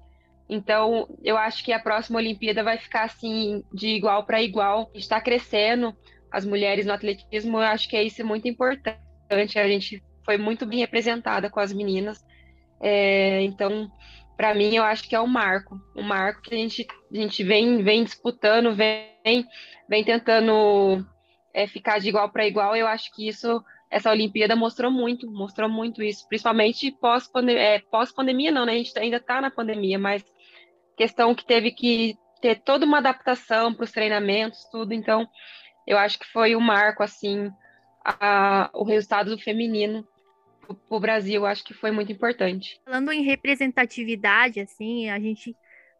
Então, 0.47 1.07
eu 1.23 1.37
acho 1.37 1.63
que 1.63 1.73
a 1.73 1.79
próxima 1.79 2.19
Olimpíada 2.19 2.63
vai 2.63 2.77
ficar 2.77 3.03
assim, 3.03 3.63
de 3.73 3.87
igual 3.87 4.25
para 4.25 4.43
igual. 4.43 4.91
Está 4.93 5.19
crescendo 5.19 5.95
as 6.31 6.45
mulheres 6.45 6.85
no 6.85 6.93
atletismo, 6.93 7.57
eu 7.57 7.63
acho 7.63 7.89
que 7.89 7.95
é 7.95 8.03
isso 8.03 8.23
muito 8.23 8.47
importante. 8.47 8.99
A 9.57 9.67
gente 9.67 10.03
foi 10.23 10.37
muito 10.37 10.65
bem 10.65 10.79
representada 10.79 11.49
com 11.49 11.59
as 11.59 11.73
meninas. 11.73 12.23
É, 12.79 13.41
então, 13.41 13.89
para 14.37 14.53
mim, 14.53 14.75
eu 14.75 14.83
acho 14.83 15.07
que 15.07 15.15
é 15.15 15.21
um 15.21 15.27
marco, 15.27 15.79
um 15.95 16.03
marco 16.03 16.41
que 16.41 16.53
a 16.53 16.57
gente, 16.57 16.85
a 17.11 17.15
gente 17.15 17.43
vem, 17.43 17.81
vem 17.81 18.03
disputando, 18.03 18.75
vem, 18.75 19.47
vem 19.89 20.03
tentando 20.03 21.03
é, 21.55 21.65
ficar 21.65 21.99
de 21.99 22.09
igual 22.09 22.29
para 22.29 22.45
igual. 22.45 22.75
Eu 22.75 22.85
acho 22.85 23.11
que 23.13 23.27
isso, 23.29 23.63
essa 23.89 24.11
Olimpíada 24.11 24.57
mostrou 24.57 24.91
muito, 24.91 25.31
mostrou 25.31 25.69
muito 25.69 26.03
isso, 26.03 26.27
principalmente 26.27 26.91
pós-pandemia, 26.91 27.61
é, 27.61 27.79
pós-pandemia 27.79 28.51
não, 28.51 28.65
né? 28.65 28.73
A 28.73 28.77
gente 28.77 28.99
ainda 28.99 29.17
está 29.17 29.39
na 29.39 29.49
pandemia, 29.49 29.97
mas 29.97 30.23
questão 30.97 31.33
que 31.33 31.45
teve 31.45 31.71
que 31.71 32.17
ter 32.41 32.59
toda 32.59 32.85
uma 32.85 32.97
adaptação 32.97 33.73
para 33.73 33.85
os 33.85 33.91
treinamentos, 33.91 34.65
tudo. 34.69 34.93
Então, 34.93 35.25
eu 35.87 35.97
acho 35.97 36.19
que 36.19 36.27
foi 36.27 36.57
um 36.57 36.59
marco, 36.59 37.01
assim, 37.01 37.49
a, 38.03 38.69
o 38.73 38.83
resultado 38.83 39.33
do 39.33 39.41
feminino 39.41 40.05
para 40.67 40.97
o 40.97 40.99
Brasil, 40.99 41.45
acho 41.45 41.63
que 41.63 41.73
foi 41.73 41.91
muito 41.91 42.11
importante. 42.11 42.81
Falando 42.83 43.13
em 43.13 43.23
representatividade, 43.23 44.59
assim, 44.59 45.09
a 45.09 45.19
gente 45.19 45.55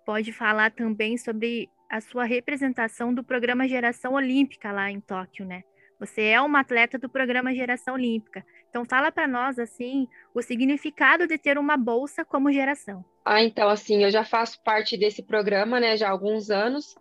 pode 0.06 0.34
falar 0.34 0.72
também 0.72 1.18
sobre 1.18 1.70
a 1.96 2.02
sua 2.02 2.26
representação 2.26 3.14
do 3.14 3.24
programa 3.24 3.70
Geração 3.70 4.16
Olímpica 4.16 4.70
lá 4.70 4.92
em 4.92 5.00
Tóquio, 5.00 5.46
né? 5.46 5.64
Você 5.98 6.24
é 6.24 6.42
uma 6.42 6.60
atleta 6.60 7.00
do 7.00 7.08
programa 7.08 7.56
Geração 7.56 7.94
Olímpica. 7.94 8.46
Então 8.70 8.84
fala 8.84 9.14
para 9.14 9.30
nós 9.30 9.58
assim 9.58 10.06
o 10.34 10.42
significado 10.42 11.26
de 11.26 11.38
ter 11.38 11.58
uma 11.58 11.78
bolsa 11.78 12.26
como 12.26 12.52
geração. 12.52 13.06
Ah, 13.24 13.42
então 13.42 13.70
assim, 13.70 14.04
eu 14.04 14.12
já 14.12 14.26
faço 14.26 14.62
parte 14.62 14.98
desse 14.98 15.24
programa, 15.24 15.80
né, 15.80 15.96
já 15.96 16.10
há 16.10 16.12
alguns 16.12 16.50
anos 16.50 16.96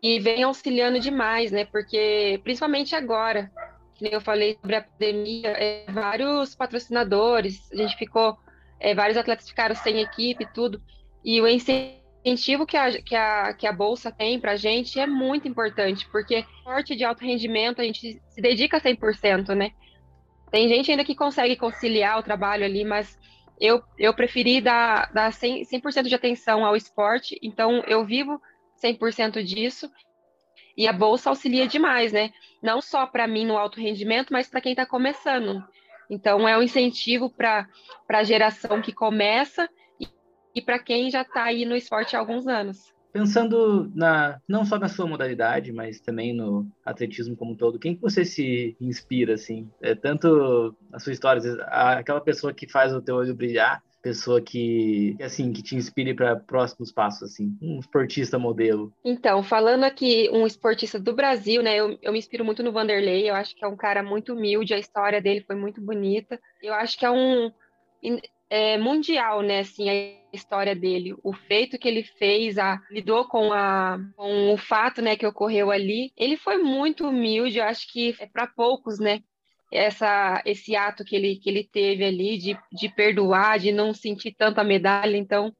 e 0.00 0.20
vem 0.20 0.44
auxiliando 0.44 1.00
demais, 1.00 1.50
né? 1.50 1.64
Porque 1.64 2.40
principalmente 2.44 2.94
agora, 2.94 3.50
que 3.96 4.14
eu 4.14 4.20
falei 4.20 4.56
sobre 4.60 4.76
a 4.76 4.82
pandemia, 4.82 5.48
é, 5.48 5.86
vários 5.90 6.54
patrocinadores, 6.54 7.68
a 7.72 7.76
gente 7.76 7.96
ficou, 7.96 8.38
é, 8.78 8.94
vários 8.94 9.18
atletas 9.18 9.48
ficaram 9.48 9.74
sem 9.74 10.00
equipe 10.00 10.46
tudo, 10.54 10.80
e 11.24 11.40
o 11.40 11.48
incentivo 11.48 12.05
que 12.66 12.76
a, 12.76 13.02
que 13.02 13.14
a, 13.14 13.52
que 13.52 13.66
a 13.66 13.72
Bolsa 13.72 14.10
tem 14.10 14.40
para 14.40 14.52
a 14.52 14.56
gente 14.56 14.98
é 14.98 15.06
muito 15.06 15.46
importante, 15.46 16.08
porque 16.10 16.44
esporte 16.58 16.96
de 16.96 17.04
alto 17.04 17.24
rendimento 17.24 17.80
a 17.80 17.84
gente 17.84 18.20
se 18.28 18.40
dedica 18.40 18.80
100%, 18.80 19.54
né? 19.54 19.70
Tem 20.50 20.68
gente 20.68 20.90
ainda 20.90 21.04
que 21.04 21.14
consegue 21.14 21.54
conciliar 21.54 22.18
o 22.18 22.22
trabalho 22.22 22.64
ali, 22.64 22.84
mas 22.84 23.16
eu, 23.60 23.82
eu 23.96 24.12
preferi 24.12 24.60
dar, 24.60 25.12
dar 25.12 25.30
100%, 25.30 25.64
100 25.64 26.02
de 26.02 26.14
atenção 26.14 26.64
ao 26.64 26.74
esporte, 26.74 27.38
então 27.40 27.84
eu 27.86 28.04
vivo 28.04 28.40
100% 28.82 29.44
disso, 29.44 29.88
e 30.76 30.88
a 30.88 30.92
bolsa 30.92 31.30
auxilia 31.30 31.66
demais, 31.66 32.12
né? 32.12 32.32
Não 32.62 32.80
só 32.80 33.06
para 33.06 33.26
mim 33.26 33.46
no 33.46 33.56
alto 33.56 33.80
rendimento, 33.80 34.32
mas 34.32 34.48
para 34.48 34.60
quem 34.60 34.72
está 34.72 34.84
começando. 34.84 35.64
Então, 36.10 36.48
é 36.48 36.56
um 36.56 36.62
incentivo 36.62 37.30
para 37.30 37.66
a 38.08 38.22
geração 38.22 38.82
que 38.82 38.92
começa 38.92 39.68
e, 40.56 40.62
para 40.62 40.78
quem 40.78 41.10
já 41.10 41.20
está 41.20 41.44
aí 41.44 41.66
no 41.66 41.76
esporte 41.76 42.16
há 42.16 42.18
alguns 42.18 42.48
anos. 42.48 42.94
Pensando 43.12 43.90
na, 43.94 44.40
não 44.48 44.64
só 44.64 44.78
na 44.78 44.88
sua 44.88 45.06
modalidade, 45.06 45.72
mas 45.72 46.00
também 46.00 46.34
no 46.34 46.66
atletismo 46.84 47.36
como 47.36 47.52
um 47.52 47.56
todo, 47.56 47.78
quem 47.78 47.94
que 47.94 48.00
você 48.00 48.24
se 48.24 48.76
inspira, 48.80 49.34
assim? 49.34 49.70
É, 49.80 49.94
tanto 49.94 50.74
a 50.92 50.98
sua 50.98 51.12
história, 51.12 51.40
aquela 51.64 52.20
pessoa 52.20 52.52
que 52.52 52.68
faz 52.68 52.92
o 52.92 53.00
teu 53.00 53.16
olho 53.16 53.34
brilhar, 53.34 53.82
pessoa 54.02 54.40
que, 54.40 55.16
assim, 55.20 55.52
que 55.52 55.62
te 55.62 55.74
inspire 55.74 56.14
para 56.14 56.36
próximos 56.36 56.92
passos, 56.92 57.22
assim, 57.24 57.56
um 57.60 57.80
esportista 57.80 58.38
modelo? 58.38 58.92
Então, 59.04 59.42
falando 59.42 59.84
aqui 59.84 60.28
um 60.32 60.46
esportista 60.46 60.98
do 60.98 61.14
Brasil, 61.14 61.62
né, 61.62 61.76
eu, 61.76 61.98
eu 62.02 62.12
me 62.12 62.18
inspiro 62.18 62.44
muito 62.44 62.62
no 62.62 62.72
Vanderlei, 62.72 63.28
eu 63.28 63.34
acho 63.34 63.56
que 63.56 63.64
é 63.64 63.68
um 63.68 63.76
cara 63.76 64.02
muito 64.02 64.34
humilde, 64.34 64.74
a 64.74 64.78
história 64.78 65.20
dele 65.20 65.40
foi 65.40 65.56
muito 65.56 65.80
bonita, 65.80 66.38
eu 66.62 66.72
acho 66.74 66.98
que 66.98 67.04
é 67.04 67.10
um 67.10 67.50
é, 68.48 68.78
mundial, 68.78 69.42
né, 69.42 69.60
assim, 69.60 69.88
a 69.90 70.16
história 70.32 70.74
dele, 70.74 71.14
o 71.22 71.32
feito 71.32 71.78
que 71.78 71.88
ele 71.88 72.02
fez, 72.02 72.58
a, 72.58 72.80
lidou 72.90 73.26
com, 73.26 73.52
a, 73.52 73.98
com 74.16 74.52
o 74.52 74.56
fato, 74.56 75.02
né, 75.02 75.16
que 75.16 75.26
ocorreu 75.26 75.70
ali, 75.70 76.12
ele 76.16 76.36
foi 76.36 76.58
muito 76.58 77.08
humilde, 77.08 77.58
eu 77.58 77.64
acho 77.64 77.90
que 77.92 78.14
é 78.20 78.26
para 78.26 78.46
poucos, 78.46 78.98
né, 78.98 79.20
essa, 79.72 80.42
esse 80.44 80.76
ato 80.76 81.04
que 81.04 81.16
ele, 81.16 81.36
que 81.36 81.50
ele 81.50 81.64
teve 81.64 82.04
ali 82.04 82.38
de, 82.38 82.58
de 82.72 82.88
perdoar, 82.88 83.58
de 83.58 83.72
não 83.72 83.92
sentir 83.92 84.32
tanta 84.32 84.62
medalha. 84.62 85.16
Então, 85.16 85.52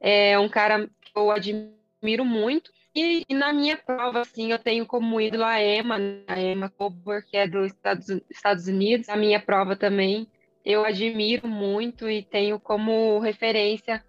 é 0.00 0.38
um 0.38 0.48
cara 0.48 0.86
que 0.86 1.12
eu 1.14 1.30
admiro 1.30 2.24
muito. 2.24 2.70
E, 2.94 3.24
e, 3.28 3.34
na 3.34 3.52
minha 3.52 3.76
prova, 3.76 4.20
assim, 4.20 4.52
eu 4.52 4.58
tenho 4.58 4.86
como 4.86 5.20
ídolo 5.20 5.44
a 5.44 5.60
Emma, 5.60 5.98
a 6.28 6.40
Emma 6.40 6.70
Coburn, 6.70 7.24
que 7.26 7.36
é 7.36 7.46
dos 7.46 7.66
Estados, 7.66 8.06
Estados 8.30 8.68
Unidos. 8.68 9.08
A 9.08 9.16
minha 9.16 9.40
prova 9.40 9.74
também, 9.74 10.28
eu 10.64 10.84
admiro 10.84 11.46
muito 11.46 12.08
e 12.08 12.22
tenho 12.22 12.58
como 12.58 13.18
referência 13.18 14.02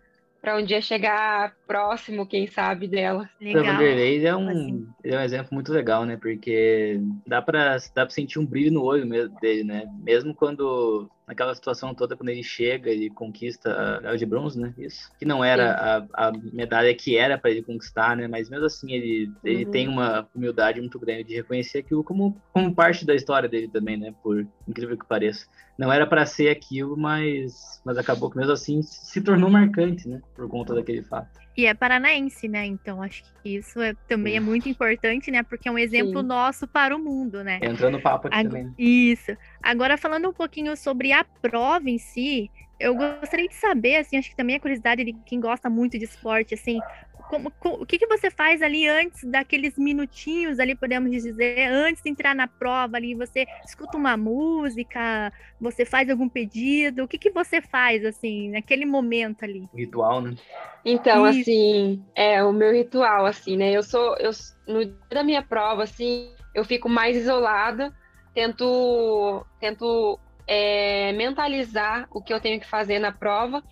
para 0.45 0.57
um 0.57 0.63
dia 0.63 0.79
chegar 0.79 1.55
próximo, 1.65 2.27
quem 2.27 2.45
sabe, 2.45 2.87
dela. 2.87 3.27
Legal. 3.41 3.63
O 3.63 3.65
Vanderlei 3.65 4.23
é 4.23 4.35
um, 4.35 4.47
assim. 4.47 4.87
é 5.03 5.17
um 5.17 5.21
exemplo 5.21 5.47
muito 5.51 5.73
legal, 5.73 6.05
né? 6.05 6.17
Porque 6.17 7.01
dá 7.25 7.41
para 7.41 7.77
dá 7.95 8.05
pra 8.05 8.09
sentir 8.11 8.37
um 8.37 8.45
brilho 8.45 8.71
no 8.71 8.83
olho 8.83 9.07
mesmo 9.07 9.35
dele, 9.39 9.63
né? 9.63 9.85
Mesmo 10.03 10.35
quando 10.35 11.09
naquela 11.27 11.55
situação 11.55 11.95
toda, 11.95 12.15
quando 12.15 12.29
ele 12.29 12.43
chega, 12.43 12.91
ele 12.91 13.09
conquista 13.09 13.73
a 13.73 13.95
medalha 13.97 14.17
de 14.19 14.25
bronze, 14.27 14.59
né? 14.59 14.71
Isso. 14.77 15.11
Que 15.17 15.25
não 15.25 15.43
era 15.43 16.07
a, 16.13 16.27
a, 16.27 16.31
medalha 16.53 16.93
que 16.93 17.17
era 17.17 17.39
para 17.39 17.49
ele 17.49 17.63
conquistar, 17.63 18.15
né? 18.15 18.27
Mas 18.27 18.47
mesmo 18.47 18.67
assim, 18.67 18.91
ele, 18.91 19.31
ele 19.43 19.65
uhum. 19.65 19.71
tem 19.71 19.87
uma 19.87 20.27
humildade 20.35 20.79
muito 20.79 20.99
grande 20.99 21.23
de 21.23 21.33
reconhecer 21.33 21.79
aquilo 21.79 22.03
como, 22.03 22.39
como 22.53 22.75
parte 22.75 23.03
da 23.03 23.15
história 23.15 23.49
dele 23.49 23.67
também, 23.67 23.97
né? 23.97 24.13
Por 24.21 24.47
incrível 24.67 24.95
que 24.95 25.07
pareça 25.07 25.47
não 25.77 25.91
era 25.91 26.07
para 26.07 26.25
ser 26.25 26.49
aquilo, 26.49 26.95
mas, 26.97 27.81
mas 27.85 27.97
acabou 27.97 28.29
que 28.29 28.37
mesmo 28.37 28.53
assim 28.53 28.81
se 28.81 29.21
tornou 29.21 29.49
marcante, 29.49 30.07
né? 30.07 30.21
Por 30.35 30.47
conta 30.47 30.73
daquele 30.73 31.03
fato. 31.03 31.27
E 31.57 31.65
é 31.65 31.73
paranaense, 31.73 32.47
né? 32.47 32.65
Então 32.65 33.01
acho 33.01 33.23
que 33.41 33.55
isso 33.55 33.81
é, 33.81 33.93
também 34.07 34.35
é 34.35 34.39
muito 34.39 34.67
importante, 34.67 35.31
né? 35.31 35.43
Porque 35.43 35.69
é 35.69 35.71
um 35.71 35.77
exemplo 35.77 36.21
Sim. 36.21 36.27
nosso 36.27 36.67
para 36.67 36.95
o 36.95 36.99
mundo, 36.99 37.43
né? 37.43 37.59
Entra 37.61 37.89
no 37.89 38.01
papo 38.01 38.27
aqui 38.27 38.37
Ag 38.37 38.47
também. 38.47 38.73
Isso. 38.77 39.35
Agora 39.63 39.97
falando 39.97 40.29
um 40.29 40.33
pouquinho 40.33 40.75
sobre 40.75 41.11
a 41.11 41.23
prova 41.23 41.89
em 41.89 41.97
si, 41.97 42.51
eu 42.79 42.95
gostaria 42.95 43.47
de 43.47 43.55
saber, 43.55 43.97
assim, 43.97 44.17
acho 44.17 44.29
que 44.29 44.35
também 44.35 44.57
a 44.57 44.59
curiosidade 44.59 45.03
de 45.03 45.13
quem 45.25 45.39
gosta 45.39 45.69
muito 45.69 45.97
de 45.97 46.03
esporte, 46.03 46.53
assim, 46.53 46.79
como, 47.27 47.51
como, 47.59 47.81
o 47.81 47.85
que, 47.85 47.97
que 47.97 48.07
você 48.07 48.29
faz 48.29 48.61
ali 48.61 48.87
antes 48.87 49.23
daqueles 49.23 49.77
minutinhos 49.77 50.59
ali, 50.59 50.75
podemos 50.75 51.11
dizer, 51.11 51.67
antes 51.69 52.03
de 52.03 52.09
entrar 52.09 52.35
na 52.35 52.47
prova 52.47 52.97
ali, 52.97 53.15
você 53.15 53.45
escuta 53.65 53.97
uma 53.97 54.15
música, 54.15 55.33
você 55.59 55.85
faz 55.85 56.09
algum 56.09 56.29
pedido, 56.29 57.03
o 57.03 57.07
que, 57.07 57.17
que 57.17 57.31
você 57.31 57.61
faz, 57.61 58.05
assim, 58.05 58.49
naquele 58.49 58.85
momento 58.85 59.43
ali? 59.43 59.67
Ritual, 59.73 60.21
né? 60.21 60.35
Então, 60.83 61.25
Isso. 61.25 61.41
assim, 61.41 62.05
é 62.13 62.43
o 62.43 62.53
meu 62.53 62.71
ritual, 62.71 63.25
assim, 63.25 63.57
né, 63.57 63.71
eu 63.71 63.81
sou, 63.81 64.15
eu, 64.17 64.31
no 64.67 64.85
dia 64.85 64.95
da 65.09 65.23
minha 65.23 65.41
prova, 65.41 65.83
assim, 65.83 66.29
eu 66.53 66.63
fico 66.63 66.87
mais 66.87 67.17
isolada, 67.17 67.91
tento, 68.35 69.45
tento 69.59 70.19
é, 70.47 71.11
mentalizar 71.13 72.07
o 72.11 72.21
que 72.21 72.31
eu 72.31 72.39
tenho 72.39 72.59
que 72.59 72.67
fazer 72.67 72.99
na 72.99 73.11
prova, 73.11 73.63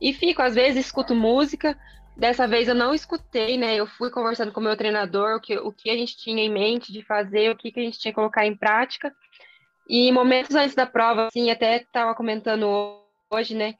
e 0.00 0.12
fico, 0.12 0.40
às 0.40 0.54
vezes, 0.54 0.86
escuto 0.86 1.14
música, 1.14 1.76
Dessa 2.16 2.46
vez 2.46 2.68
eu 2.68 2.74
não 2.74 2.94
escutei, 2.94 3.58
né? 3.58 3.74
Eu 3.74 3.86
fui 3.86 4.10
conversando 4.10 4.52
com 4.52 4.60
o 4.60 4.62
meu 4.62 4.76
treinador 4.76 5.36
o 5.36 5.40
que, 5.40 5.56
o 5.58 5.72
que 5.72 5.90
a 5.90 5.96
gente 5.96 6.16
tinha 6.16 6.42
em 6.42 6.50
mente 6.50 6.92
de 6.92 7.02
fazer, 7.02 7.50
o 7.50 7.56
que, 7.56 7.72
que 7.72 7.80
a 7.80 7.82
gente 7.82 7.98
tinha 7.98 8.12
que 8.12 8.16
colocar 8.16 8.46
em 8.46 8.56
prática. 8.56 9.12
E 9.88 10.10
momentos 10.12 10.54
antes 10.54 10.74
da 10.74 10.86
prova, 10.86 11.26
assim, 11.26 11.50
até 11.50 11.76
estava 11.78 12.14
comentando 12.14 13.00
hoje, 13.30 13.54
né? 13.54 13.74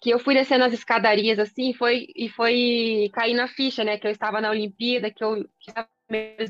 Que 0.00 0.10
eu 0.10 0.18
fui 0.18 0.34
descendo 0.34 0.64
as 0.64 0.72
escadarias, 0.72 1.38
assim, 1.38 1.72
foi, 1.74 2.06
e 2.16 2.28
foi 2.28 3.10
cair 3.12 3.34
na 3.34 3.48
ficha, 3.48 3.84
né? 3.84 3.98
Que 3.98 4.06
eu 4.06 4.10
estava 4.10 4.40
na 4.40 4.50
Olimpíada, 4.50 5.10
que 5.10 5.22
eu 5.22 5.46
estava 5.60 5.88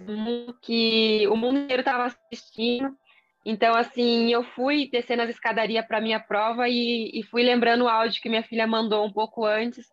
mundo, 0.07 0.57
que 0.63 1.27
o 1.29 1.37
mundo 1.37 1.59
inteiro 1.59 1.81
estava 1.81 2.05
assistindo. 2.05 2.97
Então, 3.45 3.75
assim, 3.75 4.33
eu 4.33 4.43
fui 4.43 4.89
descendo 4.91 5.23
as 5.23 5.31
escadarias 5.31 5.87
para 5.87 6.01
minha 6.01 6.19
prova 6.19 6.69
e, 6.69 7.11
e 7.13 7.23
fui 7.25 7.43
lembrando 7.43 7.85
o 7.85 7.89
áudio 7.89 8.23
que 8.23 8.29
minha 8.29 8.43
filha 8.43 8.67
mandou 8.67 9.05
um 9.05 9.13
pouco 9.13 9.45
antes, 9.45 9.87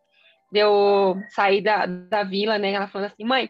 de 0.52 0.58
eu 0.58 1.16
sair 1.30 1.62
da, 1.62 1.86
da 1.86 2.22
vila, 2.22 2.58
né? 2.58 2.72
Ela 2.72 2.86
falando 2.86 3.10
assim, 3.10 3.24
mãe, 3.24 3.48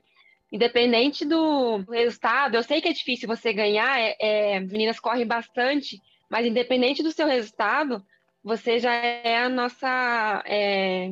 independente 0.52 1.24
do 1.24 1.78
resultado, 1.90 2.54
eu 2.54 2.62
sei 2.62 2.80
que 2.80 2.88
é 2.88 2.92
difícil 2.92 3.26
você 3.26 3.52
ganhar, 3.52 3.98
é, 3.98 4.16
é, 4.20 4.60
meninas 4.60 5.00
correm 5.00 5.26
bastante, 5.26 6.00
mas 6.30 6.46
independente 6.46 7.02
do 7.02 7.10
seu 7.10 7.26
resultado, 7.26 8.00
você 8.44 8.78
já 8.78 8.94
é 8.94 9.38
a 9.38 9.48
nossa 9.48 10.44
é, 10.46 11.10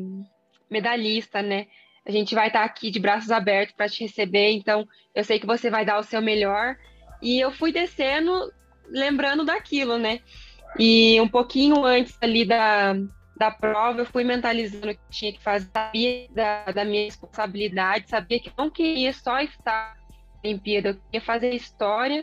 medalhista, 0.71 1.43
né? 1.43 1.67
A 2.07 2.13
gente 2.13 2.35
vai 2.37 2.47
estar 2.47 2.63
aqui 2.63 2.91
de 2.91 3.01
braços 3.01 3.33
abertos 3.33 3.75
para 3.75 3.89
te 3.89 4.05
receber, 4.05 4.53
então 4.53 4.87
eu 5.13 5.25
sei 5.25 5.41
que 5.41 5.47
você 5.47 5.69
vai 5.71 5.85
dar 5.85 5.99
o 5.99 6.05
seu 6.05 6.23
melhor. 6.23 6.77
E 7.21 7.39
eu 7.39 7.51
fui 7.51 7.73
descendo, 7.73 8.33
lembrando 8.89 9.45
daquilo, 9.45 9.99
né? 9.99 10.21
E 10.79 11.21
um 11.21 11.29
pouquinho 11.29 11.85
antes 11.85 12.17
ali 12.23 12.45
da, 12.45 12.95
da 13.41 13.51
prova, 13.51 14.01
eu 14.01 14.05
fui 14.05 14.23
mentalizando 14.23 14.91
o 14.91 14.95
que 14.95 15.01
tinha 15.09 15.33
que 15.33 15.43
fazer, 15.43 15.67
sabia 15.73 16.27
da, 16.29 16.67
da 16.67 16.85
minha 16.85 17.07
responsabilidade, 17.07 18.11
sabia 18.11 18.39
que 18.39 18.53
não 18.57 18.69
queria 18.69 19.15
só 19.15 19.41
estar 19.41 19.97
na 19.97 20.51
Olimpíada, 20.51 20.91
eu 20.91 20.95
queria 20.97 21.21
fazer 21.23 21.55
história 21.55 22.23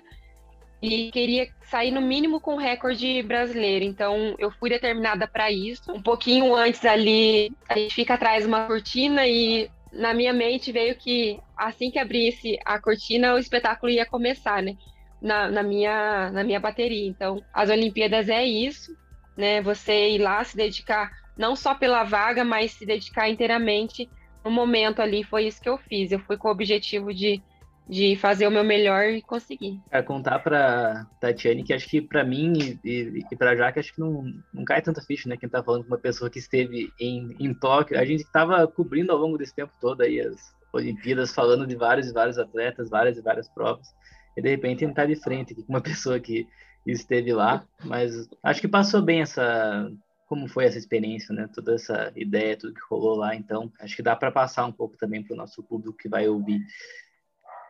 e 0.80 1.10
queria 1.10 1.50
sair 1.64 1.90
no 1.90 2.02
mínimo 2.02 2.40
com 2.40 2.56
recorde 2.56 3.24
brasileiro. 3.24 3.84
Então, 3.84 4.36
eu 4.38 4.52
fui 4.52 4.70
determinada 4.70 5.28
para 5.28 5.52
isso. 5.52 5.92
Um 5.92 6.04
pouquinho 6.04 6.54
antes 6.54 6.86
ali, 6.86 7.52
a 7.68 7.74
gente 7.74 7.96
fica 7.96 8.14
atrás 8.14 8.44
de 8.44 8.48
uma 8.48 8.68
cortina 8.68 9.26
e 9.28 9.72
na 9.92 10.14
minha 10.14 10.34
mente 10.34 10.72
veio 10.72 10.96
que 10.96 11.40
assim 11.58 11.90
que 11.90 11.98
abrisse 11.98 12.60
a 12.64 12.80
cortina, 12.80 13.34
o 13.34 13.40
espetáculo 13.40 13.92
ia 13.92 14.06
começar, 14.06 14.62
né? 14.62 14.78
Na, 15.20 15.50
na, 15.50 15.64
minha, 15.64 16.30
na 16.30 16.44
minha 16.44 16.60
bateria. 16.60 17.08
Então, 17.08 17.44
as 17.52 17.72
Olimpíadas 17.72 18.30
é 18.30 18.46
isso, 18.46 18.96
né? 19.38 19.62
Você 19.62 20.10
ir 20.10 20.18
lá 20.18 20.44
se 20.44 20.58
dedicar 20.58 21.12
não 21.38 21.56
só 21.56 21.76
pela 21.76 22.04
vaga, 22.04 22.44
mas 22.44 22.72
se 22.72 22.86
dedicar 22.86 23.30
inteiramente 23.30 24.10
no 24.44 24.50
momento 24.50 25.02
ali. 25.02 25.24
Foi 25.24 25.46
isso 25.46 25.62
que 25.62 25.70
eu 25.70 25.78
fiz. 25.78 26.12
Eu 26.12 26.20
fui 26.20 26.36
com 26.36 26.48
o 26.48 26.52
objetivo 26.52 27.14
de 27.14 27.42
de 27.90 28.18
fazer 28.18 28.46
o 28.46 28.52
meu 28.52 28.64
melhor 28.64 29.06
e 29.06 29.22
conseguir. 29.22 29.80
É, 29.90 30.02
contar 30.02 30.40
para 30.40 31.08
Tatiane 31.22 31.64
que 31.64 31.74
acho 31.74 31.88
que 31.88 32.02
para 32.02 32.24
mim 32.24 32.78
e, 32.84 33.24
e 33.32 33.36
para 33.36 33.56
Jaque 33.56 33.80
acho 33.80 33.94
que 33.94 34.00
não, 34.00 34.26
não 34.54 34.66
cai 34.66 34.82
tanta 34.82 35.02
ficha, 35.02 35.30
né? 35.30 35.38
Quem 35.38 35.48
tá 35.48 35.64
falando 35.64 35.84
com 35.84 35.88
uma 35.88 35.98
pessoa 35.98 36.30
que 36.30 36.40
esteve 36.40 36.92
em, 37.00 37.36
em 37.40 37.54
Tóquio, 37.54 37.98
a 37.98 38.04
gente 38.04 38.24
estava 38.24 38.68
cobrindo 38.68 39.12
ao 39.12 39.18
longo 39.18 39.38
desse 39.38 39.56
tempo 39.56 39.72
todo 39.80 40.02
aí 40.02 40.20
as 40.20 40.54
Olimpíadas, 40.74 41.34
falando 41.34 41.66
de 41.66 41.76
vários 41.76 42.10
e 42.10 42.14
vários 42.14 42.38
atletas, 42.38 42.90
várias 42.90 43.18
e 43.18 43.22
várias 43.22 43.48
provas, 43.48 43.88
e 44.36 44.42
de 44.42 44.50
repente 44.50 44.84
entrar 44.84 45.06
de 45.06 45.16
frente 45.16 45.56
com 45.56 45.64
uma 45.68 45.82
pessoa 45.82 46.20
que 46.20 46.46
esteve 46.92 47.34
lá, 47.34 47.66
mas 47.84 48.30
acho 48.44 48.62
que 48.62 48.68
passou 48.68 49.02
bem 49.02 49.22
essa 49.22 49.92
como 50.28 50.48
foi 50.48 50.66
essa 50.66 50.78
experiência, 50.78 51.34
né? 51.34 51.50
Toda 51.54 51.76
essa 51.76 52.12
ideia, 52.16 52.58
tudo 52.58 52.74
que 52.74 52.82
rolou 52.90 53.16
lá. 53.16 53.34
Então, 53.34 53.72
acho 53.80 53.96
que 53.96 54.04
dá 54.04 54.14
para 54.14 54.30
passar 54.30 54.66
um 54.66 54.74
pouco 54.74 54.98
também 54.98 55.24
para 55.24 55.34
o 55.34 55.38
nosso 55.38 55.64
público 55.64 55.98
que 55.98 56.10
vai 56.10 56.28
ouvir. 56.28 56.62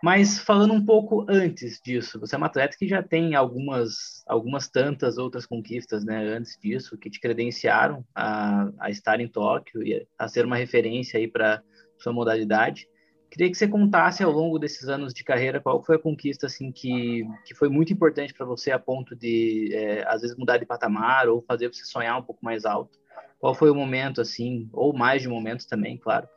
Mas 0.04 0.40
falando 0.40 0.74
um 0.74 0.84
pouco 0.84 1.26
antes 1.28 1.80
disso, 1.84 2.20
você 2.20 2.36
é 2.36 2.38
uma 2.38 2.48
atleta 2.48 2.78
que 2.78 2.88
já 2.88 3.02
tem 3.02 3.36
algumas, 3.36 4.24
algumas 4.28 4.68
tantas 4.68 5.18
outras 5.18 5.46
conquistas, 5.46 6.04
né, 6.04 6.18
antes 6.18 6.58
disso, 6.60 6.98
que 6.98 7.10
te 7.10 7.20
credenciaram 7.20 8.06
a, 8.14 8.70
a 8.80 8.90
estar 8.90 9.20
em 9.20 9.28
Tóquio 9.28 9.84
e 9.84 10.08
a 10.18 10.28
ser 10.28 10.46
uma 10.46 10.56
referência 10.56 11.20
aí 11.20 11.28
para 11.28 11.64
sua 12.00 12.14
modalidade. 12.14 12.88
Queria 13.30 13.52
que 13.52 13.58
você 13.58 13.68
contasse 13.68 14.24
ao 14.24 14.32
longo 14.32 14.58
desses 14.58 14.88
anos 14.88 15.14
de 15.14 15.24
carreira 15.24 15.60
qual 15.60 15.84
foi 15.84 15.98
a 15.98 16.00
conquista 16.00 16.48
assim 16.48 16.72
que, 16.72 17.28
que 17.46 17.54
foi 17.54 17.70
muito 17.70 17.92
importante 17.92 18.34
para 18.34 18.46
você 18.46 18.72
a 18.72 18.80
ponto 18.80 19.16
de 19.16 19.70
é, 19.74 20.06
às 20.08 20.22
vezes 20.22 20.38
mudar 20.38 20.58
de 20.58 20.66
patamar 20.66 21.28
ou 21.28 21.42
fazer 21.42 21.68
você 21.68 21.84
sonhar 21.84 22.18
um 22.18 22.24
pouco 22.24 22.44
mais 22.44 22.66
alto. 22.66 22.98
Qual 23.40 23.54
foi 23.54 23.70
o 23.70 23.76
momento 23.76 24.22
assim, 24.22 24.70
ou 24.74 24.94
mais 24.94 25.22
de 25.22 25.28
momentos 25.28 25.66
também, 25.66 25.98
claro, 25.98 26.28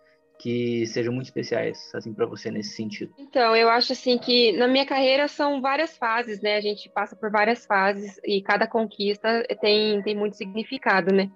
que 0.41 0.87
sejam 0.87 1.13
muito 1.13 1.27
especiais 1.27 1.91
assim 1.95 2.13
para 2.13 2.27
você 2.27 2.51
nesse 2.51 2.75
sentido? 2.75 3.13
Então, 3.19 3.55
eu 3.55 3.69
acho 3.69 3.93
assim 3.93 4.19
que 4.19 4.53
na 4.53 4.67
minha 4.67 4.87
carreira 4.87 5.29
são 5.29 5.61
várias 5.61 5.97
fases, 5.97 6.41
né? 6.41 6.57
A 6.57 6.61
gente 6.61 6.89
passa 6.91 7.15
por 7.15 7.31
várias 7.31 7.65
fases 7.67 8.19
e 8.25 8.43
cada 8.43 8.67
conquista 8.67 9.47
tem 9.61 10.03
tem 10.03 10.17
muito 10.17 10.37
significado, 10.37 11.15
né? 11.15 11.31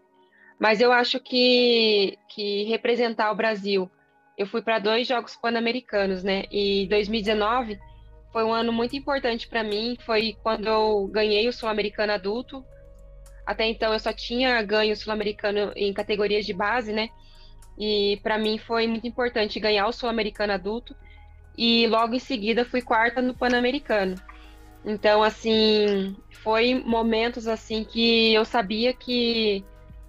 Mas 0.58 0.80
eu 0.80 0.90
acho 0.90 1.20
que 1.20 2.18
que 2.34 2.64
representar 2.64 3.30
o 3.30 3.36
Brasil, 3.36 3.90
eu 4.36 4.46
fui 4.46 4.62
para 4.62 4.78
dois 4.78 5.06
jogos 5.06 5.36
pan-americanos, 5.36 6.22
né? 6.22 6.44
E 6.50 6.86
2019 6.88 7.78
foi 8.32 8.44
um 8.44 8.52
ano 8.52 8.72
muito 8.72 8.96
importante 8.96 9.48
para 9.48 9.62
mim, 9.62 9.96
foi 10.04 10.36
quando 10.42 10.66
eu 10.66 11.08
ganhei 11.08 11.48
o 11.48 11.52
sul-americano 11.52 12.12
adulto. 12.12 12.64
Até 13.46 13.66
então 13.66 13.92
eu 13.92 13.98
só 13.98 14.12
tinha 14.12 14.60
ganho 14.62 14.92
o 14.92 14.96
sul-americano 14.96 15.72
em 15.76 15.92
categorias 15.92 16.46
de 16.46 16.52
base, 16.52 16.92
né? 16.92 17.08
E 17.78 18.18
para 18.22 18.38
mim 18.38 18.58
foi 18.58 18.86
muito 18.86 19.06
importante 19.06 19.60
ganhar 19.60 19.86
o 19.86 19.92
Sul-Americano 19.92 20.52
adulto 20.52 20.94
e 21.56 21.86
logo 21.86 22.14
em 22.14 22.20
seguida 22.20 22.64
fui 22.64 22.80
quarta 22.80 23.20
no 23.20 23.34
Pan-Americano. 23.34 24.14
Então, 24.84 25.22
assim, 25.22 26.16
foi 26.42 26.74
momentos 26.74 27.48
assim 27.48 27.84
que 27.84 28.34
eu 28.34 28.44
sabia 28.44 28.92
que 28.92 29.64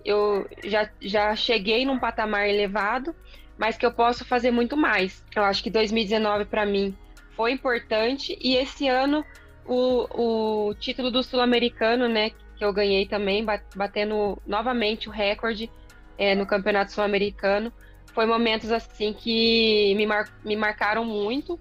eu 0.06 0.48
já, 0.64 0.90
já 1.02 1.36
cheguei 1.36 1.86
num 1.86 2.00
patamar 2.00 2.48
elevado, 2.48 3.16
mas 3.58 3.78
que 3.78 3.86
eu 3.86 3.92
posso 3.92 4.24
fazer 4.24 4.52
muito 4.52 4.78
mais. 4.78 5.24
Eu 5.36 5.44
acho 5.44 5.64
que 5.64 5.70
2019 5.70 6.46
para 6.46 6.66
mim 6.66 6.96
foi 7.36 7.52
importante 7.52 8.38
e 8.40 8.56
esse 8.56 8.88
ano 8.88 9.26
o, 9.66 10.70
o 10.70 10.74
título 10.76 11.10
do 11.10 11.24
Sul-Americano, 11.24 12.08
né, 12.08 12.30
que 12.56 12.64
eu 12.64 12.72
ganhei 12.72 13.06
também, 13.06 13.46
batendo 13.76 14.38
novamente 14.46 15.10
o 15.10 15.12
recorde 15.12 15.70
é, 16.18 16.36
no 16.36 16.46
Campeonato 16.46 16.92
Sul-Americano. 16.92 17.74
Foi 18.14 18.26
momentos 18.26 18.72
assim 18.72 19.12
que 19.12 19.94
me, 19.96 20.06
mar 20.06 20.30
me 20.44 20.56
marcaram 20.56 21.04
muito 21.04 21.60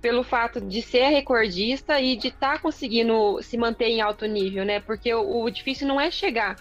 pelo 0.00 0.22
fato 0.22 0.60
de 0.60 0.82
ser 0.82 1.08
recordista 1.08 1.98
e 1.98 2.14
de 2.14 2.28
estar 2.28 2.52
tá 2.52 2.58
conseguindo 2.58 3.40
se 3.42 3.56
manter 3.56 3.86
em 3.86 4.02
alto 4.02 4.26
nível, 4.26 4.64
né? 4.64 4.78
Porque 4.78 5.12
o, 5.14 5.42
o, 5.42 5.50
difícil 5.50 5.88
não 5.88 5.98
é 6.00 6.10
chegar, 6.10 6.56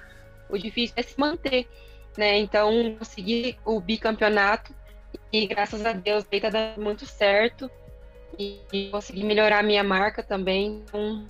o 0.54 0.58
difícil 0.58 0.94
é 0.96 1.02
se 1.02 1.20
manter, 1.20 1.68
né? 2.16 2.38
Então, 2.38 2.96
conseguir 3.00 3.58
o 3.66 3.80
bicampeonato 3.80 4.74
e 5.32 5.48
graças 5.48 5.84
a 5.84 5.94
Deus 5.94 6.26
está 6.32 6.50
dando 6.50 6.82
muito 6.82 7.06
certo 7.06 7.70
e, 8.38 8.62
e 8.72 8.90
consegui 8.90 9.24
melhorar 9.24 9.60
a 9.60 9.64
minha 9.64 9.84
marca 9.84 10.22
também. 10.22 10.84
Então, 10.84 11.28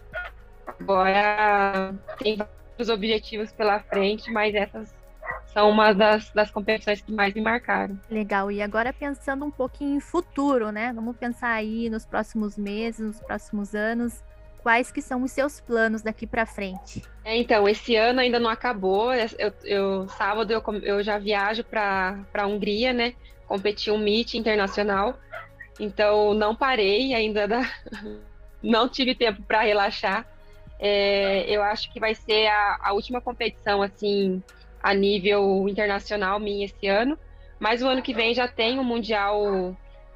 agora 0.68 1.96
tem 2.20 2.36
vários 2.36 2.90
objetivos 2.90 3.52
pela 3.54 3.80
frente, 3.80 4.30
mas 4.30 4.54
essas 4.54 4.94
são 5.46 5.70
uma 5.70 5.94
das, 5.94 6.30
das 6.32 6.52
competições 6.52 7.02
que 7.02 7.12
mais 7.12 7.34
me 7.34 7.40
marcaram. 7.40 7.98
Legal. 8.10 8.52
E 8.52 8.62
agora 8.62 8.92
pensando 8.92 9.46
um 9.46 9.52
pouquinho 9.52 9.96
em 9.98 10.02
futuro, 10.02 10.70
né? 10.70 10.92
Vamos 10.94 11.16
pensar 11.16 11.52
aí 11.52 11.90
nos 11.90 12.06
próximos 12.06 12.58
meses, 12.58 13.00
nos 13.00 13.22
próximos 13.22 13.74
anos. 13.74 14.22
Quais 14.64 14.94
que 14.94 15.02
são 15.02 15.24
os 15.24 15.32
seus 15.34 15.60
planos 15.60 16.02
daqui 16.02 16.26
para 16.26 16.46
frente? 16.46 17.04
É, 17.26 17.36
então, 17.36 17.68
esse 17.68 17.98
ano 17.98 18.22
ainda 18.22 18.40
não 18.40 18.50
acabou. 18.50 19.14
Eu, 19.14 19.54
eu 19.66 20.08
sábado 20.08 20.54
eu, 20.54 20.64
eu 20.82 21.04
já 21.04 21.18
viajo 21.18 21.66
para 21.66 22.26
a 22.34 22.48
Hungria, 22.48 22.94
né? 22.94 23.14
Competir 23.46 23.92
um 23.92 23.98
meet 23.98 24.36
internacional. 24.36 25.20
Então, 25.78 26.34
não 26.34 26.56
parei 26.56 27.14
ainda. 27.14 27.46
Da... 27.46 27.62
não 28.64 28.88
tive 28.88 29.14
tempo 29.14 29.44
para 29.44 29.64
relaxar. 29.64 30.26
É, 30.80 31.44
eu 31.50 31.62
acho 31.62 31.92
que 31.92 32.00
vai 32.00 32.16
ser 32.16 32.48
a, 32.48 32.80
a 32.84 32.94
última 32.94 33.20
competição, 33.20 33.82
assim, 33.82 34.42
a 34.82 34.94
nível 34.94 35.68
internacional 35.68 36.40
minha 36.40 36.66
esse 36.66 36.88
ano. 36.88 37.20
Mas 37.60 37.82
o 37.82 37.88
ano 37.88 38.02
que 38.02 38.14
vem 38.14 38.34
já 38.34 38.48
tem 38.48 38.80
o 38.80 38.84
Mundial 38.84 39.76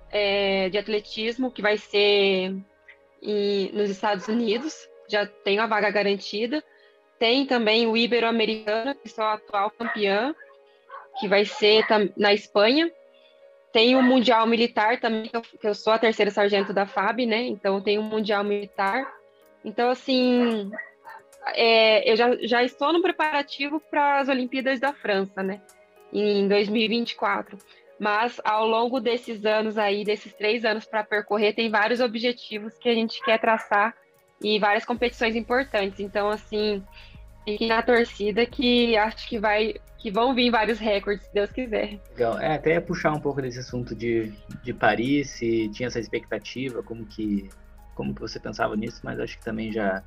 é, 0.10 0.70
de 0.70 0.78
Atletismo, 0.78 1.52
que 1.52 1.62
vai 1.62 1.78
ser 1.78 2.56
nos 3.74 3.90
Estados 3.90 4.28
Unidos. 4.28 4.88
Já 5.08 5.26
tenho 5.26 5.62
a 5.62 5.68
vaga 5.68 5.90
garantida. 5.90 6.64
Tem 7.20 7.46
também 7.46 7.88
o 7.88 7.98
Ibero-Americano, 7.98 8.94
que 8.96 9.10
sou 9.10 9.24
a 9.24 9.34
atual 9.34 9.72
campeã, 9.72 10.36
que 11.20 11.28
vai 11.28 11.46
ser 11.46 11.86
na 12.16 12.34
Espanha. 12.34 12.92
Tem 13.72 13.96
o 13.96 14.02
Mundial 14.02 14.46
Militar 14.46 15.00
também, 15.00 15.30
que 15.60 15.68
eu 15.68 15.74
sou 15.74 15.94
a 15.94 16.00
terceira 16.00 16.32
sargento 16.32 16.74
da 16.74 16.86
FAB, 16.86 17.26
né? 17.26 17.42
Então 17.42 17.82
tem 17.82 17.98
o 17.98 18.04
Mundial 18.04 18.44
Militar. 18.44 19.12
Então, 19.66 19.90
assim, 19.90 20.72
é, 21.54 22.10
eu 22.10 22.16
já, 22.16 22.36
já 22.42 22.64
estou 22.64 22.94
no 22.94 23.02
preparativo 23.02 23.80
para 23.80 24.20
as 24.20 24.30
Olimpíadas 24.30 24.80
da 24.80 24.94
França, 24.94 25.42
né? 25.44 25.62
Em 26.14 26.48
2024. 26.48 27.58
Mas 28.00 28.40
ao 28.44 28.68
longo 28.68 29.00
desses 29.00 29.44
anos 29.46 29.78
aí, 29.78 30.04
desses 30.04 30.34
três 30.34 30.64
anos 30.64 30.86
para 30.86 31.04
percorrer, 31.04 31.54
tem 31.54 31.70
vários 31.70 32.00
objetivos 32.00 32.78
que 32.78 32.90
a 32.90 32.94
gente 32.94 33.24
quer 33.24 33.40
traçar 33.40 33.96
e 34.42 34.60
várias 34.60 34.86
competições 34.86 35.36
importantes. 35.36 36.00
Então, 36.00 36.30
assim, 36.30 36.84
fiquem 37.44 37.68
na 37.68 37.82
torcida 37.82 38.46
que 38.46 38.96
acho 38.96 39.28
que 39.28 39.40
vai 39.40 39.76
que 39.98 40.12
vão 40.12 40.34
vir 40.36 40.52
vários 40.52 40.78
recordes, 40.78 41.26
se 41.26 41.34
Deus 41.34 41.52
quiser. 41.52 42.00
Legal. 42.12 42.40
É, 42.40 42.54
até 42.54 42.80
puxar 42.80 43.14
um 43.14 43.20
pouco 43.20 43.42
desse 43.42 43.60
assunto 43.60 43.96
de, 43.96 44.32
de 44.64 44.72
Paris, 44.72 45.32
se 45.32 45.70
tinha 45.70 45.88
essa 45.88 46.00
expectativa, 46.00 46.84
como 46.84 47.04
que, 47.06 47.50
como 47.96 48.14
que 48.14 48.22
você 48.22 48.40
pensava 48.40 48.76
nisso, 48.76 49.02
mas 49.04 49.20
acho 49.20 49.38
que 49.40 49.44
também 49.44 49.72
já 49.72 50.04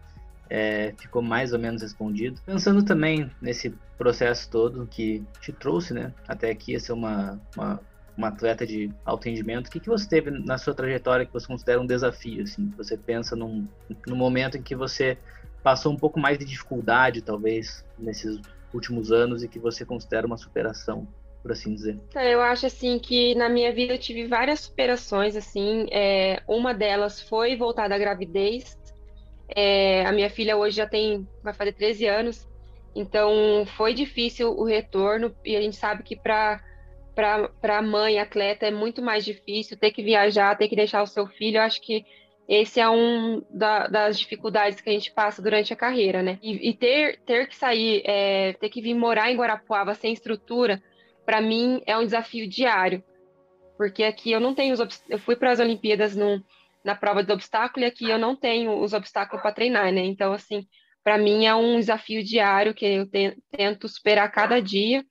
é, 0.50 0.92
ficou 0.98 1.22
mais 1.22 1.52
ou 1.52 1.58
menos 1.58 1.80
respondido. 1.80 2.40
Pensando 2.44 2.84
também 2.84 3.30
nesse 3.40 3.70
processo 3.96 4.50
todo 4.50 4.86
que 4.86 5.24
te 5.40 5.52
trouxe, 5.52 5.94
né, 5.94 6.12
até 6.26 6.50
aqui 6.50 6.74
a 6.74 6.80
ser 6.80 6.92
uma, 6.92 7.40
uma, 7.56 7.80
uma 8.16 8.28
atleta 8.28 8.66
de 8.66 8.90
alto 9.04 9.26
rendimento, 9.26 9.68
o 9.68 9.70
que, 9.70 9.78
que 9.78 9.88
você 9.88 10.08
teve 10.08 10.30
na 10.30 10.58
sua 10.58 10.74
trajetória 10.74 11.24
que 11.24 11.32
você 11.32 11.46
considera 11.46 11.80
um 11.80 11.86
desafio, 11.86 12.42
assim, 12.42 12.72
você 12.76 12.96
pensa 12.96 13.36
num, 13.36 13.68
num 14.06 14.16
momento 14.16 14.56
em 14.56 14.62
que 14.62 14.74
você 14.74 15.16
passou 15.62 15.92
um 15.92 15.96
pouco 15.96 16.18
mais 16.18 16.38
de 16.38 16.44
dificuldade, 16.44 17.22
talvez, 17.22 17.84
nesses 17.98 18.40
últimos 18.74 19.12
anos 19.12 19.42
e 19.42 19.48
que 19.48 19.58
você 19.58 19.84
considera 19.84 20.26
uma 20.26 20.36
superação? 20.36 21.06
por 21.42 21.52
assim 21.52 21.74
dizer? 21.74 21.98
Então, 22.08 22.22
eu 22.22 22.40
acho 22.40 22.66
assim 22.66 22.98
que 22.98 23.34
na 23.34 23.48
minha 23.48 23.72
vida 23.72 23.94
eu 23.94 23.98
tive 23.98 24.26
várias 24.26 24.60
superações 24.60 25.36
assim. 25.36 25.86
É, 25.90 26.42
uma 26.46 26.72
delas 26.72 27.20
foi 27.20 27.56
voltada 27.56 27.94
à 27.94 27.98
gravidez, 27.98 28.78
é, 29.54 30.04
a 30.06 30.12
minha 30.12 30.30
filha 30.30 30.56
hoje 30.56 30.76
já 30.76 30.86
tem, 30.86 31.26
vai 31.42 31.54
fazer 31.54 31.72
13 31.72 32.06
anos, 32.06 32.48
então 32.94 33.64
foi 33.76 33.94
difícil 33.94 34.50
o 34.50 34.64
retorno 34.64 35.34
e 35.44 35.56
a 35.56 35.60
gente 35.60 35.76
sabe 35.76 36.02
que 36.02 36.16
para 36.16 36.60
para 37.60 37.82
mãe 37.82 38.18
atleta 38.18 38.64
é 38.64 38.70
muito 38.70 39.02
mais 39.02 39.24
difícil 39.24 39.76
ter 39.76 39.90
que 39.90 40.02
viajar, 40.02 40.56
ter 40.56 40.68
que 40.68 40.76
deixar 40.76 41.02
o 41.02 41.06
seu 41.06 41.26
filho. 41.26 41.58
Eu 41.58 41.62
acho 41.62 41.82
que 41.82 42.02
esse 42.48 42.80
é 42.80 42.88
um 42.88 43.42
da, 43.50 43.86
das 43.88 44.18
dificuldades 44.18 44.80
que 44.80 44.88
a 44.88 44.92
gente 44.92 45.12
passa 45.12 45.42
durante 45.42 45.72
a 45.72 45.76
carreira, 45.76 46.22
né? 46.22 46.38
E, 46.42 46.70
e 46.70 46.74
ter, 46.74 47.20
ter 47.26 47.46
que 47.46 47.54
sair, 47.54 48.02
é, 48.06 48.54
ter 48.54 48.70
que 48.70 48.80
vir 48.80 48.94
morar 48.94 49.30
em 49.30 49.36
Guarapuava 49.36 49.94
sem 49.94 50.12
estrutura, 50.12 50.82
para 51.26 51.40
mim 51.40 51.82
é 51.86 51.96
um 51.96 52.04
desafio 52.04 52.48
diário, 52.48 53.04
porque 53.76 54.02
aqui 54.02 54.32
eu 54.32 54.40
não 54.40 54.54
tenho 54.54 54.72
os 54.72 55.02
eu 55.08 55.18
fui 55.18 55.36
para 55.36 55.52
as 55.52 55.60
Olimpíadas 55.60 56.16
no, 56.16 56.42
na 56.84 56.94
prova 56.94 57.22
do 57.22 57.32
obstáculo 57.32 57.84
e 57.84 57.88
aqui 57.88 58.08
eu 58.08 58.18
não 58.18 58.34
tenho 58.36 58.80
os 58.80 58.92
obstáculos 58.92 59.42
para 59.42 59.52
treinar, 59.52 59.92
né? 59.92 60.00
Então 60.00 60.32
assim, 60.32 60.66
para 61.02 61.18
mim 61.18 61.46
é 61.46 61.54
um 61.54 61.78
desafio 61.78 62.22
diário 62.22 62.74
que 62.74 62.86
eu 62.86 63.08
tento 63.50 63.88
superar 63.88 64.30
cada 64.30 64.60
dia, 64.60 65.04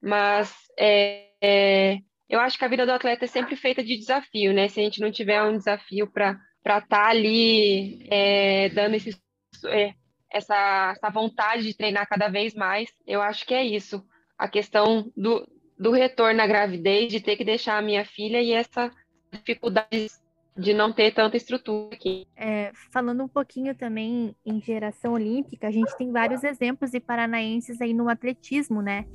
mas 0.00 0.54
é, 0.78 1.28
é, 1.42 1.98
eu 2.28 2.40
acho 2.40 2.58
que 2.58 2.64
a 2.64 2.68
vida 2.68 2.86
do 2.86 2.92
atleta 2.92 3.24
é 3.24 3.28
sempre 3.28 3.56
feita 3.56 3.82
de 3.82 3.96
desafio, 3.96 4.52
né? 4.52 4.68
Se 4.68 4.80
a 4.80 4.84
gente 4.84 5.00
não 5.00 5.10
tiver 5.10 5.42
um 5.42 5.56
desafio 5.56 6.10
para 6.10 6.38
para 6.62 6.78
estar 6.78 7.04
tá 7.04 7.08
ali 7.08 8.06
é, 8.08 8.68
dando 8.68 8.94
esse, 8.94 9.20
é, 9.66 9.94
essa, 10.30 10.92
essa 10.96 11.10
vontade 11.10 11.64
de 11.64 11.76
treinar 11.76 12.08
cada 12.08 12.28
vez 12.28 12.54
mais. 12.54 12.90
Eu 13.06 13.20
acho 13.20 13.44
que 13.44 13.54
é 13.54 13.64
isso. 13.64 14.02
A 14.38 14.48
questão 14.48 15.10
do, 15.16 15.46
do 15.78 15.90
retorno 15.90 16.40
à 16.40 16.46
gravidez, 16.46 17.10
de 17.10 17.20
ter 17.20 17.36
que 17.36 17.44
deixar 17.44 17.78
a 17.78 17.82
minha 17.82 18.04
filha 18.04 18.40
e 18.40 18.52
essa 18.52 18.90
dificuldade 19.30 20.08
de 20.56 20.74
não 20.74 20.92
ter 20.92 21.12
tanta 21.12 21.36
estrutura 21.36 21.94
aqui. 21.94 22.26
É, 22.36 22.72
falando 22.92 23.22
um 23.24 23.28
pouquinho 23.28 23.74
também 23.74 24.36
em 24.44 24.60
geração 24.60 25.14
olímpica, 25.14 25.68
a 25.68 25.70
gente 25.70 25.96
tem 25.96 26.12
vários 26.12 26.44
exemplos 26.44 26.90
de 26.90 27.00
paranaenses 27.00 27.80
aí 27.80 27.94
no 27.94 28.08
atletismo, 28.08 28.82
né? 28.82 29.06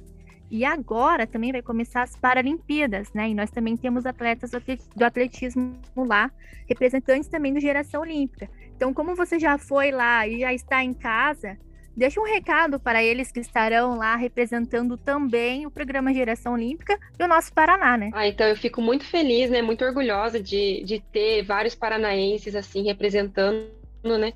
E 0.49 0.63
agora 0.63 1.27
também 1.27 1.51
vai 1.51 1.61
começar 1.61 2.03
as 2.03 2.15
Paralimpíadas, 2.15 3.11
né? 3.13 3.29
E 3.29 3.35
nós 3.35 3.51
também 3.51 3.75
temos 3.75 4.05
atletas 4.05 4.51
do 4.95 5.03
atletismo 5.03 5.77
lá, 5.95 6.31
representantes 6.67 7.29
também 7.29 7.53
do 7.53 7.59
Geração 7.59 8.01
Olímpica. 8.01 8.49
Então, 8.75 8.93
como 8.93 9.15
você 9.15 9.37
já 9.37 9.57
foi 9.57 9.91
lá 9.91 10.25
e 10.27 10.39
já 10.39 10.53
está 10.53 10.83
em 10.83 10.93
casa, 10.93 11.57
deixa 11.97 12.21
um 12.21 12.25
recado 12.25 12.79
para 12.79 13.03
eles 13.03 13.31
que 13.31 13.39
estarão 13.39 13.97
lá 13.97 14.15
representando 14.15 14.95
também 14.95 15.65
o 15.65 15.71
programa 15.71 16.13
Geração 16.13 16.53
Olímpica 16.53 16.97
e 17.19 17.23
o 17.23 17.27
nosso 17.27 17.51
Paraná, 17.51 17.97
né? 17.97 18.11
Ah, 18.13 18.27
então 18.27 18.45
eu 18.45 18.55
fico 18.55 18.81
muito 18.81 19.03
feliz, 19.03 19.49
né? 19.49 19.63
Muito 19.63 19.83
orgulhosa 19.83 20.39
de, 20.39 20.83
de 20.83 20.99
ter 20.99 21.41
vários 21.43 21.73
paranaenses 21.73 22.55
assim 22.55 22.83
representando, 22.83 23.71
né? 24.03 24.31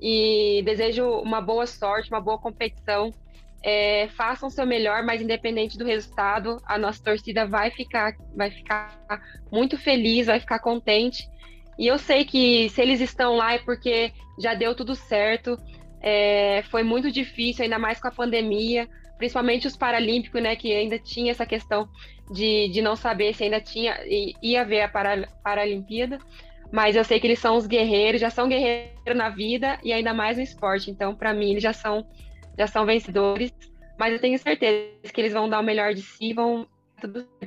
E 0.00 0.62
desejo 0.64 1.04
uma 1.20 1.40
boa 1.40 1.66
sorte, 1.66 2.10
uma 2.10 2.20
boa 2.20 2.38
competição 2.38 3.12
é, 3.62 4.08
façam 4.16 4.48
o 4.48 4.52
seu 4.52 4.66
melhor, 4.66 5.02
mas 5.02 5.20
independente 5.20 5.76
do 5.76 5.84
resultado, 5.84 6.62
a 6.64 6.78
nossa 6.78 7.02
torcida 7.02 7.46
vai 7.46 7.70
ficar, 7.70 8.14
vai 8.34 8.50
ficar 8.50 8.98
muito 9.52 9.76
feliz, 9.76 10.26
vai 10.26 10.40
ficar 10.40 10.60
contente. 10.60 11.28
E 11.78 11.86
eu 11.86 11.98
sei 11.98 12.24
que 12.24 12.68
se 12.70 12.80
eles 12.80 13.00
estão 13.00 13.36
lá 13.36 13.54
é 13.54 13.58
porque 13.58 14.12
já 14.38 14.54
deu 14.54 14.74
tudo 14.74 14.94
certo. 14.94 15.58
É, 16.00 16.62
foi 16.70 16.82
muito 16.82 17.10
difícil, 17.10 17.64
ainda 17.64 17.78
mais 17.78 18.00
com 18.00 18.08
a 18.08 18.12
pandemia, 18.12 18.88
principalmente 19.18 19.66
os 19.66 19.76
Paralímpicos, 19.76 20.42
né, 20.42 20.56
que 20.56 20.72
ainda 20.72 20.98
tinha 20.98 21.30
essa 21.30 21.44
questão 21.44 21.88
de, 22.30 22.68
de 22.68 22.80
não 22.80 22.96
saber 22.96 23.34
se 23.34 23.44
ainda 23.44 23.60
tinha 23.60 23.98
ia 24.42 24.62
haver 24.62 24.82
a 24.82 24.88
para, 24.88 25.28
Paralimpíada. 25.44 26.18
Mas 26.72 26.94
eu 26.94 27.04
sei 27.04 27.18
que 27.18 27.26
eles 27.26 27.38
são 27.38 27.56
os 27.56 27.66
guerreiros, 27.66 28.20
já 28.20 28.30
são 28.30 28.48
guerreiros 28.48 29.16
na 29.16 29.28
vida 29.28 29.78
e 29.82 29.92
ainda 29.92 30.14
mais 30.14 30.36
no 30.36 30.42
esporte. 30.42 30.90
Então, 30.90 31.14
para 31.14 31.34
mim, 31.34 31.50
eles 31.50 31.62
já 31.62 31.72
são 31.72 32.06
já 32.58 32.66
são 32.66 32.84
vencedores, 32.84 33.52
mas 33.98 34.12
eu 34.12 34.20
tenho 34.20 34.38
certeza 34.38 35.12
que 35.12 35.20
eles 35.20 35.32
vão 35.32 35.48
dar 35.48 35.60
o 35.60 35.62
melhor 35.62 35.94
de 35.94 36.02
si, 36.02 36.32
vão 36.32 36.66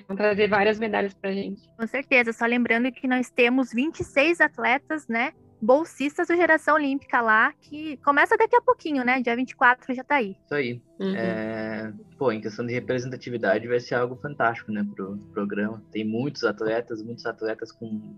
vão 0.08 0.18
trazer 0.18 0.48
várias 0.48 0.80
medalhas 0.80 1.14
para 1.14 1.32
gente. 1.32 1.62
Com 1.78 1.86
certeza, 1.86 2.34
só 2.34 2.46
lembrando 2.46 2.92
que 2.92 3.08
nós 3.08 3.30
temos 3.30 3.72
26 3.72 4.42
atletas, 4.42 5.08
né, 5.08 5.32
bolsistas 5.64 6.28
do 6.28 6.36
Geração 6.36 6.76
Olímpica 6.76 7.22
lá, 7.22 7.54
que 7.62 7.96
começa 7.98 8.36
daqui 8.36 8.56
a 8.56 8.62
pouquinho, 8.62 9.04
né, 9.06 9.22
dia 9.22 9.36
24 9.36 9.94
já 9.94 10.02
está 10.02 10.16
aí. 10.16 10.36
Isso 10.44 10.54
aí. 10.54 10.82
Uhum. 11.00 11.16
É... 11.16 11.94
Pô, 12.18 12.32
em 12.32 12.42
questão 12.42 12.66
de 12.66 12.74
representatividade 12.74 13.68
vai 13.68 13.80
ser 13.80 13.96
algo 13.96 14.16
fantástico, 14.16 14.72
né, 14.72 14.86
pro 14.94 15.18
programa. 15.34 15.82
Tem 15.92 16.04
muitos 16.04 16.44
atletas, 16.44 17.02
muitos 17.02 17.26
atletas 17.26 17.72
com 17.72 18.14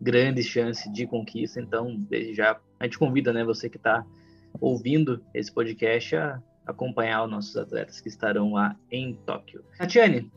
grandes 0.00 0.46
chances 0.46 0.90
de 0.92 1.06
conquista, 1.06 1.60
então 1.60 1.94
desde 2.08 2.34
já 2.34 2.58
a 2.80 2.84
gente 2.84 2.98
convida, 2.98 3.32
né, 3.32 3.44
você 3.44 3.68
que 3.68 3.76
está 3.76 4.04
ouvindo 4.58 5.22
esse 5.34 5.52
podcast 5.52 6.16
a 6.16 6.42
acompanhar 6.66 7.24
os 7.24 7.30
nossos 7.30 7.56
atletas 7.56 8.00
que 8.00 8.08
estarão 8.08 8.54
lá 8.54 8.74
em 8.90 9.14
Tóquio. 9.26 9.62
Tatiane, 9.78 10.30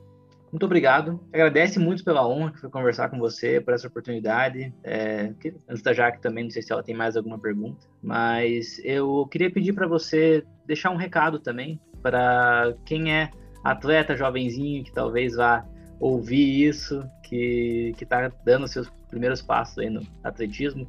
muito 0.51 0.65
obrigado. 0.65 1.19
Agradece 1.33 1.79
muito 1.79 2.03
pela 2.03 2.27
honra 2.27 2.51
que 2.51 2.59
foi 2.59 2.69
conversar 2.69 3.09
com 3.09 3.19
você, 3.19 3.61
por 3.61 3.73
essa 3.73 3.87
oportunidade. 3.87 4.73
É, 4.83 5.33
antes 5.67 5.83
da 5.83 5.93
Jaque 5.93 6.21
também, 6.21 6.45
não 6.45 6.51
sei 6.51 6.61
se 6.61 6.71
ela 6.71 6.83
tem 6.83 6.95
mais 6.95 7.15
alguma 7.15 7.39
pergunta, 7.39 7.87
mas 8.01 8.79
eu 8.83 9.27
queria 9.31 9.51
pedir 9.51 9.73
para 9.73 9.87
você 9.87 10.43
deixar 10.65 10.89
um 10.91 10.97
recado 10.97 11.39
também 11.39 11.79
para 12.01 12.73
quem 12.85 13.13
é 13.13 13.29
atleta 13.63 14.15
jovenzinho 14.15 14.83
que 14.83 14.91
talvez 14.91 15.35
vá 15.35 15.65
ouvir 15.99 16.67
isso, 16.67 17.03
que 17.23 17.93
está 18.01 18.31
dando 18.45 18.67
seus 18.67 18.89
primeiros 19.09 19.41
passos 19.41 19.77
aí 19.79 19.89
no 19.89 20.01
atletismo. 20.23 20.87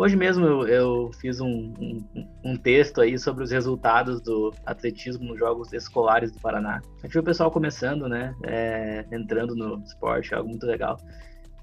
Hoje 0.00 0.16
mesmo 0.16 0.46
eu, 0.46 0.66
eu 0.66 1.10
fiz 1.20 1.42
um, 1.42 1.74
um, 1.78 2.02
um, 2.42 2.56
texto 2.56 3.02
aí 3.02 3.18
sobre 3.18 3.44
os 3.44 3.50
resultados 3.50 4.18
do 4.22 4.50
atletismo 4.64 5.26
nos 5.26 5.38
Jogos 5.38 5.74
Escolares 5.74 6.32
do 6.32 6.40
Paraná. 6.40 6.80
A 7.00 7.02
gente 7.02 7.12
viu 7.12 7.20
o 7.20 7.24
pessoal 7.24 7.50
começando, 7.50 8.08
né? 8.08 8.34
É, 8.42 9.04
entrando 9.12 9.54
no 9.54 9.78
esporte, 9.84 10.34
algo 10.34 10.48
muito 10.48 10.64
legal. 10.64 10.96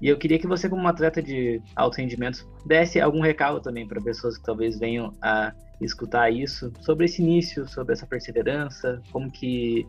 E 0.00 0.08
eu 0.08 0.16
queria 0.16 0.38
que 0.38 0.46
você, 0.46 0.68
como 0.68 0.86
atleta 0.86 1.20
de 1.20 1.60
alto 1.74 1.96
rendimento, 1.96 2.48
desse 2.64 3.00
algum 3.00 3.20
recado 3.20 3.60
também 3.60 3.88
para 3.88 4.00
pessoas 4.00 4.38
que 4.38 4.44
talvez 4.44 4.78
venham 4.78 5.12
a 5.20 5.52
escutar 5.80 6.30
isso, 6.30 6.72
sobre 6.82 7.06
esse 7.06 7.20
início, 7.20 7.66
sobre 7.66 7.92
essa 7.92 8.06
perseverança, 8.06 9.02
como 9.10 9.28
que... 9.32 9.84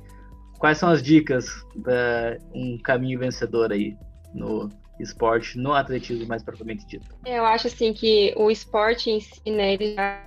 Quais 0.58 0.80
são 0.80 0.90
as 0.90 1.04
dicas 1.04 1.48
para 1.84 2.40
um 2.52 2.80
caminho 2.80 3.20
vencedor 3.20 3.72
aí 3.72 3.96
no 4.34 4.70
esporte 5.00 5.58
no 5.58 5.74
atletismo 5.74 6.28
mais 6.28 6.44
propriamente 6.44 6.86
dito? 6.86 7.06
Eu 7.26 7.46
acho 7.46 7.68
assim 7.68 7.94
que 7.94 8.34
o 8.38 8.52
esporte 8.52 9.10
em 9.10 9.20
si, 9.20 9.42
né, 9.50 9.74
ele 9.74 9.96
já 9.96 10.22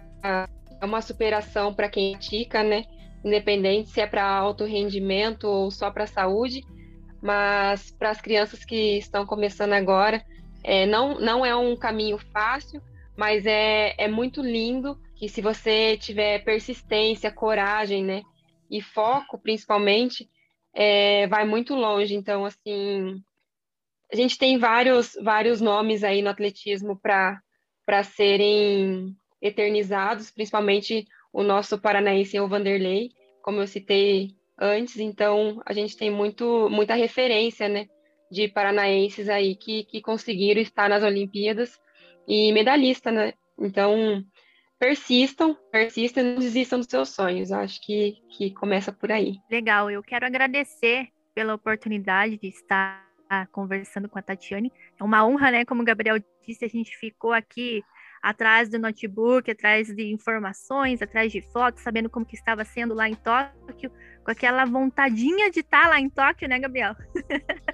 é 0.80 0.85
uma 0.85 1.00
superação 1.00 1.72
para 1.72 1.88
quem 1.88 2.12
pratica, 2.12 2.62
né? 2.62 2.85
Independente 3.24 3.90
se 3.90 4.00
é 4.00 4.06
para 4.06 4.24
alto 4.24 4.64
rendimento 4.64 5.44
ou 5.44 5.70
só 5.70 5.90
para 5.90 6.06
saúde, 6.06 6.61
mas 7.22 7.90
para 7.92 8.11
as 8.11 8.20
crianças 8.20 8.64
que 8.64 8.98
estão 8.98 9.24
começando 9.24 9.72
agora, 9.74 10.24
é, 10.64 10.87
não, 10.87 11.20
não 11.20 11.46
é 11.46 11.54
um 11.54 11.76
caminho 11.76 12.18
fácil, 12.32 12.82
mas 13.16 13.46
é, 13.46 13.94
é 13.96 14.08
muito 14.08 14.42
lindo 14.42 14.98
que 15.14 15.28
se 15.28 15.40
você 15.40 15.96
tiver 15.96 16.44
persistência, 16.44 17.30
coragem, 17.30 18.04
né? 18.04 18.22
E 18.68 18.80
foco, 18.80 19.38
principalmente, 19.38 20.28
é, 20.74 21.26
vai 21.28 21.44
muito 21.44 21.74
longe. 21.74 22.14
Então, 22.14 22.44
assim, 22.44 23.22
a 24.12 24.16
gente 24.16 24.37
tem 24.38 24.59
vários, 24.59 25.16
vários 25.22 25.61
nomes 25.61 26.05
aí 26.05 26.20
no 26.20 26.29
atletismo 26.29 27.01
para 27.01 28.03
serem 28.05 29.16
eternizados, 29.40 30.31
principalmente 30.31 31.07
o 31.33 31.42
nosso 31.42 31.79
paranaense, 31.81 32.38
o 32.38 32.46
Vanderlei, 32.46 33.11
como 33.42 33.61
eu 33.61 33.66
citei 33.66 34.37
antes, 34.61 34.98
então 34.98 35.62
a 35.64 35.72
gente 35.72 35.96
tem 35.96 36.11
muito, 36.11 36.68
muita 36.68 36.94
referência, 36.94 37.68
né, 37.68 37.87
de 38.31 38.48
paranaenses 38.48 39.29
aí 39.29 39.57
que, 39.57 39.85
que 39.85 40.03
conseguiram 40.03 40.61
estar 40.61 40.88
nas 40.88 41.03
Olimpíadas 41.03 41.81
e 42.29 42.53
medalhista, 42.53 43.11
né, 43.11 43.33
então 43.59 44.22
persistam, 44.79 45.57
persistam, 45.70 46.22
não 46.22 46.35
desistam 46.37 46.79
dos 46.79 46.88
seus 46.88 47.09
sonhos, 47.09 47.51
acho 47.51 47.81
que, 47.81 48.16
que 48.37 48.53
começa 48.53 48.92
por 48.92 49.11
aí. 49.11 49.38
Legal, 49.51 49.90
eu 49.90 50.03
quero 50.03 50.27
agradecer 50.27 51.09
pela 51.35 51.55
oportunidade 51.55 52.37
de 52.38 52.48
estar 52.48 53.12
conversando 53.53 54.09
com 54.09 54.18
a 54.18 54.23
Tatiane. 54.23 54.73
É 54.99 55.05
uma 55.05 55.27
honra, 55.27 55.51
né? 55.51 55.64
Como 55.64 55.83
o 55.83 55.85
Gabriel 55.85 56.16
disse, 56.47 56.64
a 56.64 56.68
gente 56.68 56.97
ficou 56.97 57.33
aqui 57.33 57.83
atrás 58.23 58.68
do 58.68 58.79
notebook, 58.79 59.51
atrás 59.51 59.88
de 59.88 60.12
informações, 60.12 61.03
atrás 61.03 61.33
de 61.33 61.42
fotos, 61.42 61.83
sabendo 61.83 62.09
como 62.09 62.25
que 62.25 62.37
estava 62.37 62.64
sendo 62.64 62.95
lá 62.95 63.09
em 63.09 63.16
Tóquio, 63.16 63.90
com 64.25 64.31
aquela 64.31 64.64
vontadinha 64.64 65.51
de 65.51 65.59
estar 65.59 65.88
lá 65.88 65.99
em 65.99 66.09
Tóquio, 66.09 66.49
né, 66.49 66.61
Gabriel? 66.61 66.95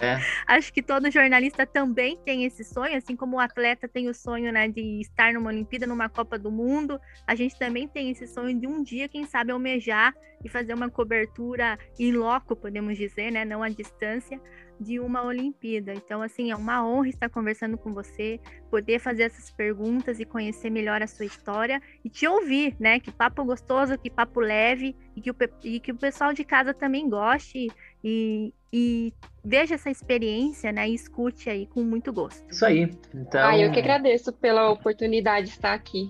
É. 0.01 0.16
Acho 0.49 0.73
que 0.73 0.83
todo 0.83 1.11
jornalista 1.11 1.66
também 1.66 2.16
tem 2.25 2.47
esse 2.47 2.64
sonho, 2.64 2.97
assim 2.97 3.14
como 3.14 3.37
o 3.37 3.40
atleta 3.40 3.87
tem 3.87 4.09
o 4.09 4.14
sonho, 4.14 4.51
né, 4.51 4.68
de 4.68 5.01
estar 5.03 5.35
numa 5.35 5.51
Olimpíada, 5.51 5.87
numa 5.87 6.09
Copa 6.09 6.38
do 6.38 6.51
Mundo, 6.51 6.99
a 7.27 7.35
gente 7.35 7.59
também 7.59 7.87
tem 7.87 8.11
esse 8.11 8.27
sonho 8.27 8.59
de 8.59 8.66
um 8.66 8.83
dia, 8.83 9.07
quem 9.07 9.27
sabe, 9.27 9.53
almejar 9.53 10.14
e 10.42 10.49
fazer 10.49 10.73
uma 10.73 10.88
cobertura 10.88 11.79
em 11.99 12.12
loco, 12.12 12.57
podemos 12.57 12.97
dizer, 12.97 13.31
né, 13.31 13.44
não 13.44 13.62
à 13.62 13.68
distância, 13.68 14.40
de 14.81 15.01
uma 15.01 15.23
Olimpíada. 15.25 15.93
Então, 15.93 16.23
assim, 16.23 16.51
é 16.51 16.57
uma 16.57 16.87
honra 16.87 17.09
estar 17.09 17.29
conversando 17.29 17.77
com 17.77 17.93
você, 17.93 18.41
poder 18.71 18.99
fazer 18.99 19.25
essas 19.25 19.51
perguntas 19.51 20.21
e 20.21 20.25
conhecer 20.25 20.71
melhor 20.71 21.03
a 21.03 21.07
sua 21.07 21.27
história 21.27 21.81
e 22.05 22.09
te 22.09 22.27
ouvir, 22.27 22.77
né? 22.79 23.01
Que 23.01 23.11
papo 23.11 23.45
gostoso, 23.45 23.99
que 23.99 24.11
papo 24.11 24.41
leve. 24.41 24.95
e 25.17 25.21
que 25.21 25.31
o, 25.31 25.37
e 25.64 25.81
que 25.81 25.93
o 25.93 25.97
pessoal 25.97 26.33
de 26.33 26.45
casa 26.45 26.73
também 26.73 27.09
goste 27.09 27.69
e, 28.05 28.53
e 28.73 29.12
veja 29.45 29.75
essa 29.75 29.91
experiência, 29.91 30.71
né? 30.71 30.88
E 30.88 30.95
escute 30.95 31.51
aí 31.51 31.67
com 31.67 31.83
muito 31.83 32.12
gosto. 32.12 32.45
Isso 32.49 32.64
aí. 32.64 32.91
Então... 33.14 33.45
Ah, 33.45 33.59
eu 33.59 33.73
que 33.73 33.79
agradeço 33.81 34.33
pela 34.33 34.71
oportunidade 34.71 35.47
de 35.47 35.53
estar 35.53 35.75
aqui. 35.75 36.09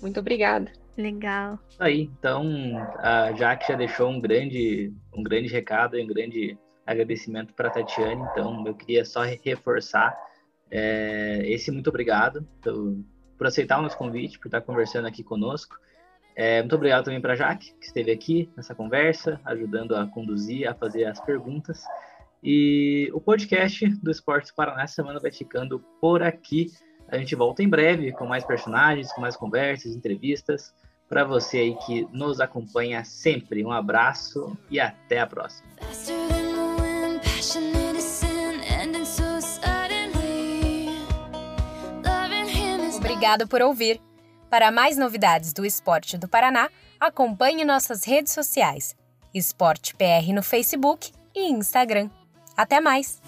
Muito 0.00 0.18
obrigada. 0.20 0.72
Legal. 0.96 1.58
Isso 1.68 1.82
aí. 1.82 2.10
Então, 2.18 2.44
a 2.98 3.32
Jaque 3.32 3.68
já 3.68 3.76
deixou 3.76 4.10
um 4.10 4.20
grande, 4.20 4.92
um 5.14 5.22
grande 5.22 5.48
recado 5.48 5.96
e 5.96 6.02
um 6.02 6.06
grande 6.06 6.58
agradecimento 6.88 7.52
para 7.52 7.68
a 7.68 7.70
Tatiane. 7.70 8.22
Então, 8.32 8.66
eu 8.66 8.74
queria 8.74 9.04
só 9.04 9.22
reforçar 9.22 10.18
é, 10.70 11.42
esse 11.44 11.70
muito 11.70 11.88
obrigado 11.88 12.46
por, 12.62 12.96
por 13.36 13.46
aceitar 13.46 13.78
o 13.78 13.82
nosso 13.82 13.96
convite, 13.96 14.38
por 14.38 14.48
estar 14.48 14.60
conversando 14.62 15.06
aqui 15.06 15.22
conosco. 15.22 15.76
É, 16.34 16.60
muito 16.60 16.74
obrigado 16.76 17.04
também 17.04 17.20
para 17.20 17.32
a 17.32 17.36
Jaque, 17.36 17.74
que 17.74 17.86
esteve 17.86 18.12
aqui 18.12 18.50
nessa 18.56 18.74
conversa, 18.74 19.40
ajudando 19.44 19.96
a 19.96 20.06
conduzir, 20.06 20.68
a 20.68 20.74
fazer 20.74 21.04
as 21.04 21.20
perguntas. 21.20 21.82
E 22.42 23.10
o 23.12 23.20
podcast 23.20 23.86
do 24.00 24.10
Esportes 24.10 24.52
Paraná 24.52 24.82
essa 24.82 24.94
semana 24.94 25.18
vai 25.18 25.32
ficando 25.32 25.80
por 26.00 26.22
aqui. 26.22 26.70
A 27.08 27.18
gente 27.18 27.34
volta 27.34 27.62
em 27.62 27.68
breve 27.68 28.12
com 28.12 28.26
mais 28.26 28.44
personagens, 28.44 29.12
com 29.12 29.20
mais 29.20 29.36
conversas, 29.36 29.96
entrevistas. 29.96 30.72
Para 31.08 31.24
você 31.24 31.58
aí 31.58 31.74
que 31.86 32.06
nos 32.12 32.38
acompanha 32.38 33.02
sempre, 33.02 33.64
um 33.64 33.72
abraço 33.72 34.56
e 34.70 34.78
até 34.78 35.18
a 35.18 35.26
próxima. 35.26 35.66
Obrigado 43.18 43.48
por 43.48 43.60
ouvir. 43.60 44.00
Para 44.48 44.70
mais 44.70 44.96
novidades 44.96 45.52
do 45.52 45.66
esporte 45.66 46.16
do 46.16 46.28
Paraná, 46.28 46.70
acompanhe 47.00 47.64
nossas 47.64 48.04
redes 48.04 48.32
sociais: 48.32 48.94
Esporte 49.34 49.92
PR 49.96 50.32
no 50.32 50.40
Facebook 50.40 51.10
e 51.34 51.50
Instagram. 51.50 52.08
Até 52.56 52.80
mais! 52.80 53.20